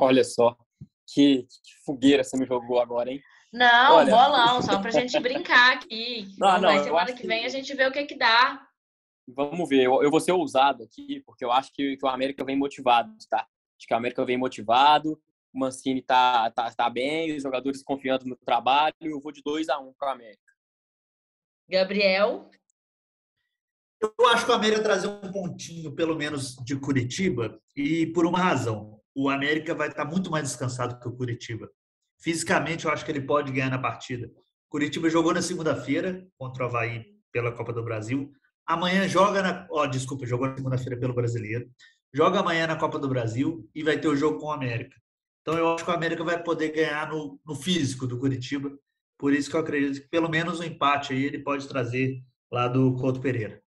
Olha 0.00 0.24
só, 0.24 0.56
que, 1.06 1.42
que 1.42 1.84
fogueira 1.84 2.24
você 2.24 2.36
me 2.36 2.46
jogou 2.46 2.80
agora, 2.80 3.10
hein? 3.10 3.22
Não, 3.54 3.98
Olha... 3.98 4.10
bolão, 4.10 4.60
só 4.62 4.80
pra 4.80 4.90
gente 4.90 5.16
brincar 5.20 5.74
aqui. 5.74 6.26
Não, 6.36 6.60
não, 6.60 6.82
semana 6.82 7.12
que 7.12 7.24
vem 7.24 7.42
que... 7.42 7.46
a 7.46 7.48
gente 7.48 7.72
vê 7.72 7.86
o 7.86 7.92
que 7.92 8.04
que 8.04 8.18
dá. 8.18 8.66
Vamos 9.28 9.68
ver, 9.68 9.84
eu, 9.84 10.02
eu 10.02 10.10
vou 10.10 10.18
ser 10.18 10.32
ousado 10.32 10.82
aqui, 10.82 11.22
porque 11.24 11.44
eu 11.44 11.52
acho 11.52 11.72
que, 11.72 11.96
que 11.96 12.04
o 12.04 12.08
América 12.08 12.44
vem 12.44 12.58
motivado, 12.58 13.14
tá? 13.30 13.46
Acho 13.78 13.86
que 13.86 13.94
o 13.94 13.96
América 13.96 14.24
vem 14.24 14.36
motivado, 14.36 15.12
o 15.54 15.58
Mancini 15.58 16.02
tá, 16.02 16.50
tá, 16.50 16.68
tá 16.72 16.90
bem, 16.90 17.36
os 17.36 17.44
jogadores 17.44 17.80
confiando 17.84 18.26
no 18.26 18.36
trabalho, 18.36 18.94
eu 19.00 19.20
vou 19.20 19.30
de 19.30 19.40
2 19.40 19.68
a 19.68 19.78
1 19.78 19.88
um 19.88 19.94
para 19.94 20.08
o 20.08 20.12
América. 20.12 20.52
Gabriel? 21.70 22.50
Eu 24.02 24.28
acho 24.30 24.44
que 24.44 24.50
o 24.50 24.54
América 24.54 24.82
trazer 24.82 25.06
um 25.06 25.32
pontinho, 25.32 25.94
pelo 25.94 26.16
menos, 26.16 26.56
de 26.56 26.76
Curitiba, 26.76 27.58
e 27.76 28.06
por 28.08 28.26
uma 28.26 28.40
razão. 28.40 29.00
O 29.14 29.30
América 29.30 29.76
vai 29.76 29.88
estar 29.88 30.04
muito 30.04 30.28
mais 30.28 30.42
descansado 30.42 30.98
que 30.98 31.08
o 31.08 31.16
Curitiba. 31.16 31.70
Fisicamente, 32.24 32.86
eu 32.86 32.90
acho 32.90 33.04
que 33.04 33.12
ele 33.12 33.20
pode 33.20 33.52
ganhar 33.52 33.68
na 33.68 33.78
partida. 33.78 34.30
Curitiba 34.70 35.10
jogou 35.10 35.34
na 35.34 35.42
segunda-feira 35.42 36.26
contra 36.38 36.64
o 36.64 36.66
Havaí 36.66 37.04
pela 37.30 37.52
Copa 37.52 37.70
do 37.70 37.84
Brasil. 37.84 38.32
Amanhã 38.66 39.06
joga 39.06 39.42
na. 39.42 39.66
Ó, 39.70 39.82
oh, 39.82 39.86
desculpa, 39.86 40.24
jogou 40.24 40.48
na 40.48 40.56
segunda-feira 40.56 40.98
pelo 40.98 41.12
Brasileiro. 41.12 41.70
Joga 42.14 42.40
amanhã 42.40 42.66
na 42.66 42.76
Copa 42.76 42.98
do 42.98 43.10
Brasil 43.10 43.68
e 43.74 43.82
vai 43.82 44.00
ter 44.00 44.08
o 44.08 44.16
jogo 44.16 44.38
com 44.40 44.46
o 44.46 44.52
América. 44.52 44.96
Então 45.42 45.58
eu 45.58 45.74
acho 45.74 45.84
que 45.84 45.90
o 45.90 45.94
América 45.94 46.24
vai 46.24 46.42
poder 46.42 46.72
ganhar 46.72 47.10
no, 47.10 47.38
no 47.44 47.54
físico 47.54 48.06
do 48.06 48.18
Curitiba. 48.18 48.74
Por 49.18 49.34
isso 49.34 49.50
que 49.50 49.56
eu 49.56 49.60
acredito 49.60 50.00
que 50.00 50.08
pelo 50.08 50.30
menos 50.30 50.60
um 50.60 50.64
empate 50.64 51.12
aí 51.12 51.24
ele 51.24 51.40
pode 51.40 51.68
trazer 51.68 52.22
lá 52.50 52.68
do 52.68 52.94
Couto 52.94 53.20
Pereira. 53.20 53.62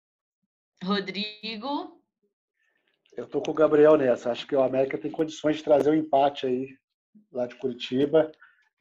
Rodrigo. 0.81 2.01
Eu 3.17 3.27
tô 3.27 3.43
com 3.43 3.51
o 3.51 3.55
Gabriel 3.55 3.97
nessa. 3.97 4.31
Acho 4.31 4.47
que 4.47 4.55
o 4.55 4.62
América 4.62 4.97
tem 4.97 5.11
condições 5.11 5.57
de 5.57 5.64
trazer 5.64 5.90
um 5.90 5.95
empate 5.95 6.47
aí 6.47 6.69
lá 7.33 7.49
de 7.49 7.57
Curitiba. 7.57 8.31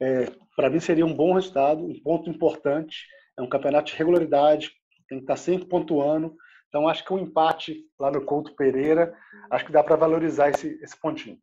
É, 0.00 0.26
Para 0.56 0.70
mim 0.70 0.80
seria 0.80 1.06
um 1.06 1.14
bom 1.14 1.34
resultado, 1.34 1.84
um 1.84 2.00
ponto 2.00 2.28
importante. 2.28 3.06
É 3.38 3.42
um 3.42 3.48
campeonato 3.48 3.90
de 3.90 3.98
regularidade, 3.98 4.70
tem 5.08 5.18
que 5.18 5.24
estar 5.24 5.36
sempre 5.36 5.68
pontuando. 5.68 6.36
Então 6.68 6.88
acho 6.88 7.04
que 7.04 7.12
um 7.12 7.18
empate 7.18 7.84
lá 7.98 8.10
no 8.10 8.24
Couto 8.24 8.54
Pereira, 8.54 9.16
acho 9.50 9.64
que 9.64 9.72
dá 9.72 9.82
para 9.82 9.96
valorizar 9.96 10.50
esse, 10.50 10.78
esse 10.82 10.98
pontinho. 11.00 11.38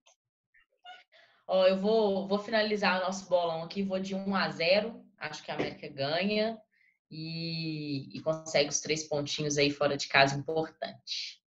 Ó, 1.47 1.65
eu 1.67 1.79
vou, 1.79 2.27
vou 2.27 2.39
finalizar 2.39 2.99
o 2.99 3.05
nosso 3.05 3.27
bolão 3.29 3.63
aqui, 3.63 3.83
vou 3.83 3.99
de 3.99 4.15
1 4.15 4.35
a 4.35 4.49
0. 4.49 5.05
Acho 5.17 5.43
que 5.43 5.51
a 5.51 5.55
América 5.55 5.87
ganha 5.87 6.57
e, 7.09 8.09
e 8.17 8.21
consegue 8.21 8.69
os 8.69 8.79
três 8.79 9.03
pontinhos 9.03 9.57
aí 9.57 9.69
fora 9.69 9.97
de 9.97 10.07
casa 10.07 10.37
importante. 10.37 11.40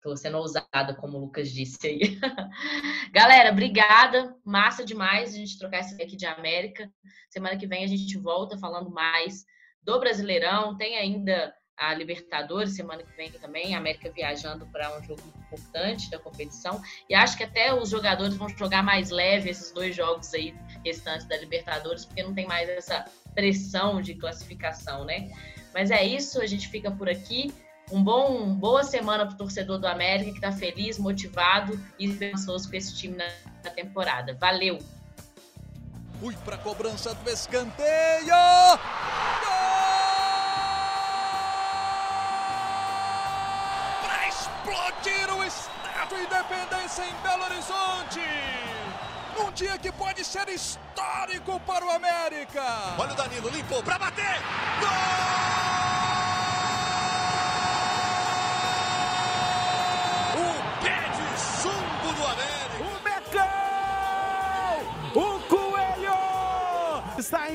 Estou 0.00 0.16
sendo 0.16 0.38
ousada, 0.38 0.94
como 0.98 1.18
o 1.18 1.20
Lucas 1.20 1.52
disse 1.52 1.86
aí. 1.86 2.18
Galera, 3.12 3.52
obrigada. 3.52 4.34
Massa 4.42 4.82
demais 4.82 5.34
a 5.34 5.36
gente 5.36 5.58
trocar 5.58 5.80
essa 5.80 5.94
aqui 5.94 6.16
de 6.16 6.24
América. 6.24 6.90
Semana 7.28 7.58
que 7.58 7.66
vem 7.66 7.84
a 7.84 7.86
gente 7.86 8.16
volta 8.16 8.56
falando 8.56 8.90
mais 8.90 9.44
do 9.82 10.00
Brasileirão. 10.00 10.74
Tem 10.78 10.96
ainda 10.96 11.54
a 11.76 11.92
Libertadores 11.92 12.74
semana 12.74 13.02
que 13.02 13.14
vem 13.14 13.30
também, 13.32 13.74
a 13.74 13.78
América 13.78 14.10
viajando 14.10 14.66
para 14.68 14.98
um 14.98 15.02
jogo 15.02 15.20
importante 15.36 16.10
da 16.10 16.18
competição. 16.18 16.80
E 17.06 17.14
acho 17.14 17.36
que 17.36 17.44
até 17.44 17.74
os 17.74 17.90
jogadores 17.90 18.36
vão 18.36 18.48
jogar 18.48 18.82
mais 18.82 19.10
leve 19.10 19.50
esses 19.50 19.70
dois 19.70 19.94
jogos 19.94 20.32
aí 20.32 20.54
restantes 20.82 21.26
da 21.28 21.36
Libertadores, 21.36 22.06
porque 22.06 22.22
não 22.22 22.32
tem 22.32 22.46
mais 22.46 22.70
essa 22.70 23.04
pressão 23.34 24.00
de 24.00 24.14
classificação, 24.14 25.04
né? 25.04 25.30
Mas 25.74 25.90
é 25.90 26.02
isso, 26.02 26.40
a 26.40 26.46
gente 26.46 26.68
fica 26.68 26.90
por 26.90 27.06
aqui. 27.06 27.52
Um 27.92 28.04
bom, 28.04 28.54
boa 28.54 28.84
semana 28.84 29.26
para 29.26 29.34
o 29.34 29.36
torcedor 29.36 29.78
do 29.78 29.86
América 29.86 30.30
que 30.30 30.36
está 30.36 30.52
feliz, 30.52 30.96
motivado 30.96 31.78
e 31.98 32.06
esperançoso 32.06 32.70
com 32.70 32.76
esse 32.76 32.94
time 32.94 33.16
na, 33.16 33.26
na 33.64 33.70
temporada. 33.70 34.36
Valeu! 34.40 34.78
Fui 36.20 36.36
para 36.44 36.54
a 36.54 36.58
cobrança 36.58 37.12
do 37.14 37.30
escanteio. 37.30 38.26
Gol! 38.26 38.78
Para 44.02 44.28
explodir 44.28 45.34
o 45.36 45.42
Estádio 45.42 46.18
Independência 46.22 47.04
em 47.04 47.22
Belo 47.22 47.42
Horizonte. 47.44 48.20
Num 49.36 49.50
dia 49.50 49.76
que 49.78 49.90
pode 49.90 50.24
ser 50.24 50.48
histórico 50.48 51.58
para 51.66 51.84
o 51.84 51.90
América. 51.90 52.62
Olha 52.98 53.14
o 53.14 53.16
Danilo, 53.16 53.48
limpou 53.48 53.82
para 53.82 53.98
bater. 53.98 54.38
Gol! 54.78 55.59